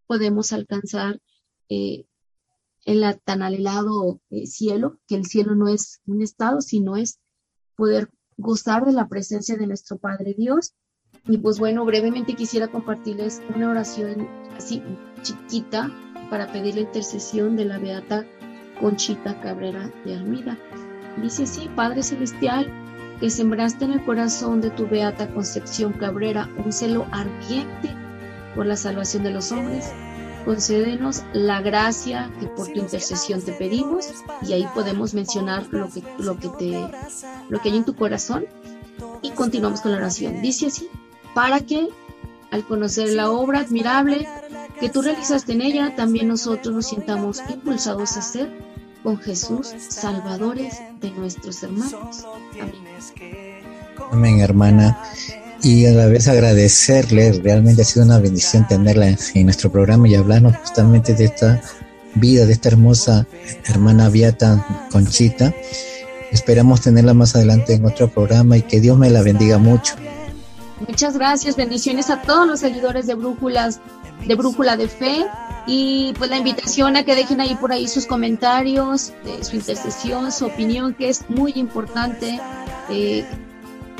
podemos 0.08 0.54
alcanzar 0.54 1.22
eh, 1.70 2.06
el 2.86 3.04
tan 3.24 3.42
anhelado 3.42 4.22
eh, 4.30 4.46
cielo, 4.46 5.00
que 5.08 5.16
el 5.16 5.26
cielo 5.26 5.56
no 5.56 5.68
es 5.68 6.02
un 6.06 6.22
estado, 6.22 6.62
sino 6.62 6.98
es 6.98 7.20
poder 7.76 8.10
gozar 8.38 8.86
de 8.86 8.92
la 8.92 9.08
presencia 9.08 9.56
de 9.58 9.68
nuestro 9.68 9.98
Padre 9.98 10.34
Dios. 10.38 10.74
Y 11.26 11.38
pues 11.38 11.60
bueno, 11.60 11.86
brevemente 11.86 12.36
quisiera 12.36 12.70
compartirles 12.70 13.42
una 13.56 13.70
oración 13.70 14.28
así 14.58 14.82
chiquita 15.22 15.90
para 16.30 16.52
pedir 16.52 16.76
la 16.76 16.82
intercesión 16.82 17.56
de 17.56 17.66
la 17.66 17.78
Beata 17.78 18.26
Conchita 18.82 19.40
Cabrera 19.40 19.92
de 20.04 20.16
Almida. 20.16 20.60
Dice 21.22 21.44
así, 21.44 21.70
Padre 21.76 22.04
Celestial, 22.04 22.83
que 23.24 23.30
sembraste 23.30 23.86
en 23.86 23.94
el 23.94 24.04
corazón 24.04 24.60
de 24.60 24.70
tu 24.70 24.86
beata 24.86 25.34
Concepción 25.34 25.94
Cabrera 25.94 26.50
un 26.58 26.74
celo 26.74 27.08
ardiente 27.10 27.96
por 28.54 28.66
la 28.66 28.76
salvación 28.76 29.24
de 29.24 29.32
los 29.32 29.54
hombres, 29.54 29.94
concédenos 30.44 31.24
la 31.32 31.62
gracia 31.62 32.30
que 32.42 32.48
por 32.48 32.68
tu 32.68 32.80
intercesión 32.80 33.42
te 33.42 33.54
pedimos 33.54 34.08
y 34.42 34.52
ahí 34.52 34.68
podemos 34.76 35.14
mencionar 35.14 35.66
lo 35.72 35.88
que, 35.90 36.04
lo 36.18 36.38
que, 36.38 36.50
te, 36.50 36.86
lo 37.48 37.62
que 37.62 37.70
hay 37.70 37.78
en 37.78 37.86
tu 37.86 37.96
corazón 37.96 38.44
y 39.22 39.32
continuamos 39.32 39.80
con 39.80 39.94
la 39.94 40.00
oración. 40.00 40.42
Dice 40.42 40.68
así, 40.68 40.90
para 41.34 41.62
que 41.62 41.88
al 42.52 42.66
conocer 42.66 43.08
la 43.14 43.32
obra 43.32 43.62
admirable 43.62 44.28
que 44.82 44.90
tú 44.90 45.02
realizaste 45.02 45.54
en 45.54 45.62
ella, 45.62 45.96
también 45.96 46.28
nosotros 46.28 46.76
nos 46.76 46.88
sintamos 46.88 47.42
impulsados 47.50 48.18
a 48.18 48.22
ser 48.22 48.52
con 49.04 49.20
Jesús, 49.20 49.74
salvadores 49.90 50.76
de 51.02 51.12
nuestros 51.12 51.62
hermanos. 51.62 52.26
Amén. 52.60 52.74
Amén, 54.12 54.40
hermana. 54.40 54.98
Y 55.62 55.86
a 55.86 55.92
la 55.92 56.08
vez 56.08 56.28
agradecerle, 56.28 57.32
realmente 57.34 57.84
ha 57.84 57.86
sido 57.86 58.06
una 58.06 58.20
bendición 58.20 58.68
tenerla 58.68 59.16
en, 59.34 59.46
nuestro 59.46 59.72
programa 59.72 60.08
y 60.08 60.16
hablarnos 60.16 60.58
justamente 60.58 61.14
de 61.14 61.26
esta 61.26 61.62
vida, 62.16 62.46
de 62.46 62.54
esta 62.54 62.70
hermosa 62.70 63.26
hermana 63.66 64.10
Beata 64.10 64.88
Conchita. 64.92 65.54
Esperamos 66.32 66.82
tenerla 66.82 67.14
más 67.14 67.36
adelante 67.36 67.74
en 67.74 67.86
otro 67.86 68.10
programa 68.10 68.58
y 68.58 68.64
que 68.64 68.82
Dios 68.82 68.98
me 68.98 69.10
la 69.10 69.22
bendiga 69.22 69.58
mucho. 69.58 69.96
Muchas 70.88 71.18
gracias, 71.18 71.56
bendiciones 71.56 72.10
a 72.10 72.22
todos 72.22 72.46
los 72.46 72.60
seguidores 72.60 73.08
de 73.08 73.14
Brújulas, 73.14 73.80
de 74.26 74.36
Brújula 74.36 74.78
de 74.78 74.88
Fe 74.88 75.26
y 75.66 76.14
pues 76.18 76.30
la 76.30 76.38
invitación 76.38 76.96
a 76.98 77.04
que 77.04 77.16
dejen 77.16 77.42
ahí 77.42 77.56
por 77.56 77.72
ahí 77.72 77.88
sus 77.88 78.06
comentarios, 78.06 79.14
su 79.42 79.56
intercesión, 79.56 80.32
su 80.32 80.46
opinión, 80.46 80.94
que 80.94 81.10
es 81.10 81.30
muy 81.30 81.54
importante 81.56 82.40
eh, 82.90 83.26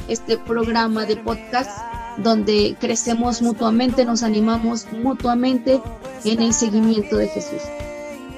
este 0.08 0.38
programa 0.38 1.06
de 1.06 1.18
podcast 1.18 1.72
donde 2.18 2.76
crecemos 2.80 3.42
mutuamente, 3.42 4.06
nos 4.06 4.24
animamos 4.24 4.86
mutuamente 4.92 5.82
en 6.26 6.42
el 6.42 6.54
seguimiento 6.54 7.18
de 7.18 7.28
Jesús. 7.28 7.62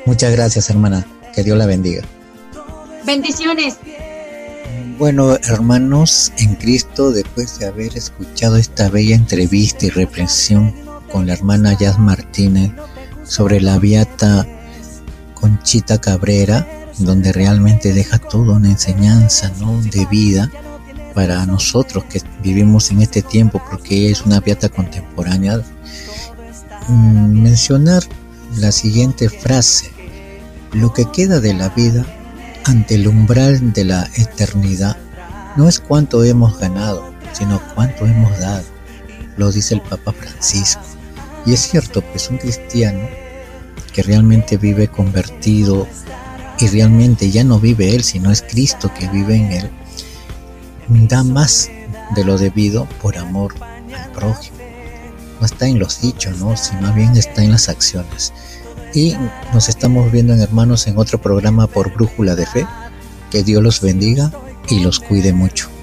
Muchas 0.05 0.31
gracias, 0.33 0.69
hermana. 0.69 1.05
Que 1.33 1.43
Dios 1.43 1.57
la 1.57 1.65
bendiga. 1.65 2.03
Bendiciones. 3.05 3.77
Bueno, 4.97 5.35
hermanos 5.35 6.31
en 6.37 6.55
Cristo, 6.55 7.11
después 7.11 7.59
de 7.59 7.65
haber 7.65 7.97
escuchado 7.97 8.55
esta 8.55 8.89
bella 8.89 9.15
entrevista 9.15 9.87
y 9.87 9.89
reflexión 9.89 10.84
con 11.15 11.27
la 11.27 11.31
hermana 11.31 11.71
Jazz 11.71 11.97
Martínez, 11.97 12.73
sobre 13.23 13.61
la 13.61 13.79
Beata 13.79 14.45
Conchita 15.33 15.97
Cabrera, 15.97 16.67
donde 16.97 17.31
realmente 17.31 17.93
deja 17.93 18.17
toda 18.17 18.57
una 18.57 18.69
enseñanza 18.69 19.49
de 19.93 20.05
vida 20.07 20.51
para 21.13 21.45
nosotros 21.45 22.03
que 22.03 22.21
vivimos 22.43 22.91
en 22.91 23.01
este 23.01 23.21
tiempo, 23.21 23.63
porque 23.71 24.11
es 24.11 24.25
una 24.25 24.41
beata 24.41 24.67
contemporánea. 24.67 25.61
Mm, 26.89 27.43
mencionar 27.43 28.03
la 28.57 28.73
siguiente 28.73 29.29
frase, 29.29 29.93
lo 30.73 30.91
que 30.91 31.09
queda 31.09 31.39
de 31.39 31.53
la 31.53 31.69
vida 31.69 32.05
ante 32.65 32.95
el 32.95 33.07
umbral 33.07 33.71
de 33.71 33.85
la 33.85 34.09
eternidad 34.17 34.97
no 35.55 35.69
es 35.69 35.79
cuánto 35.79 36.25
hemos 36.25 36.59
ganado, 36.59 37.09
sino 37.31 37.61
cuánto 37.73 38.05
hemos 38.05 38.37
dado, 38.37 38.65
lo 39.37 39.49
dice 39.53 39.75
el 39.75 39.81
Papa 39.81 40.11
Francisco. 40.11 40.94
Y 41.45 41.53
es 41.53 41.61
cierto, 41.61 42.01
pues 42.01 42.29
un 42.29 42.37
cristiano 42.37 43.07
que 43.93 44.03
realmente 44.03 44.57
vive 44.57 44.87
convertido 44.87 45.87
y 46.59 46.67
realmente 46.67 47.29
ya 47.31 47.43
no 47.43 47.59
vive 47.59 47.95
él, 47.95 48.03
sino 48.03 48.31
es 48.31 48.41
Cristo 48.41 48.91
que 48.97 49.07
vive 49.09 49.35
en 49.35 49.51
él, 49.51 49.69
da 51.07 51.23
más 51.23 51.69
de 52.15 52.23
lo 52.23 52.37
debido 52.37 52.87
por 53.01 53.17
amor 53.17 53.55
al 53.61 54.11
prójimo. 54.11 54.57
No 55.39 55.45
está 55.45 55.67
en 55.67 55.79
los 55.79 56.01
dichos, 56.01 56.37
¿no? 56.39 56.55
sino 56.55 56.93
bien 56.93 57.15
está 57.17 57.43
en 57.43 57.51
las 57.51 57.69
acciones. 57.69 58.33
Y 58.93 59.15
nos 59.53 59.67
estamos 59.67 60.11
viendo 60.11 60.33
en 60.33 60.41
hermanos 60.41 60.87
en 60.87 60.97
otro 60.97 61.19
programa 61.21 61.67
por 61.67 61.93
Brújula 61.93 62.35
de 62.35 62.45
Fe. 62.45 62.65
Que 63.29 63.43
Dios 63.43 63.61
los 63.61 63.81
bendiga 63.81 64.31
y 64.69 64.79
los 64.79 64.99
cuide 64.99 65.33
mucho. 65.33 65.74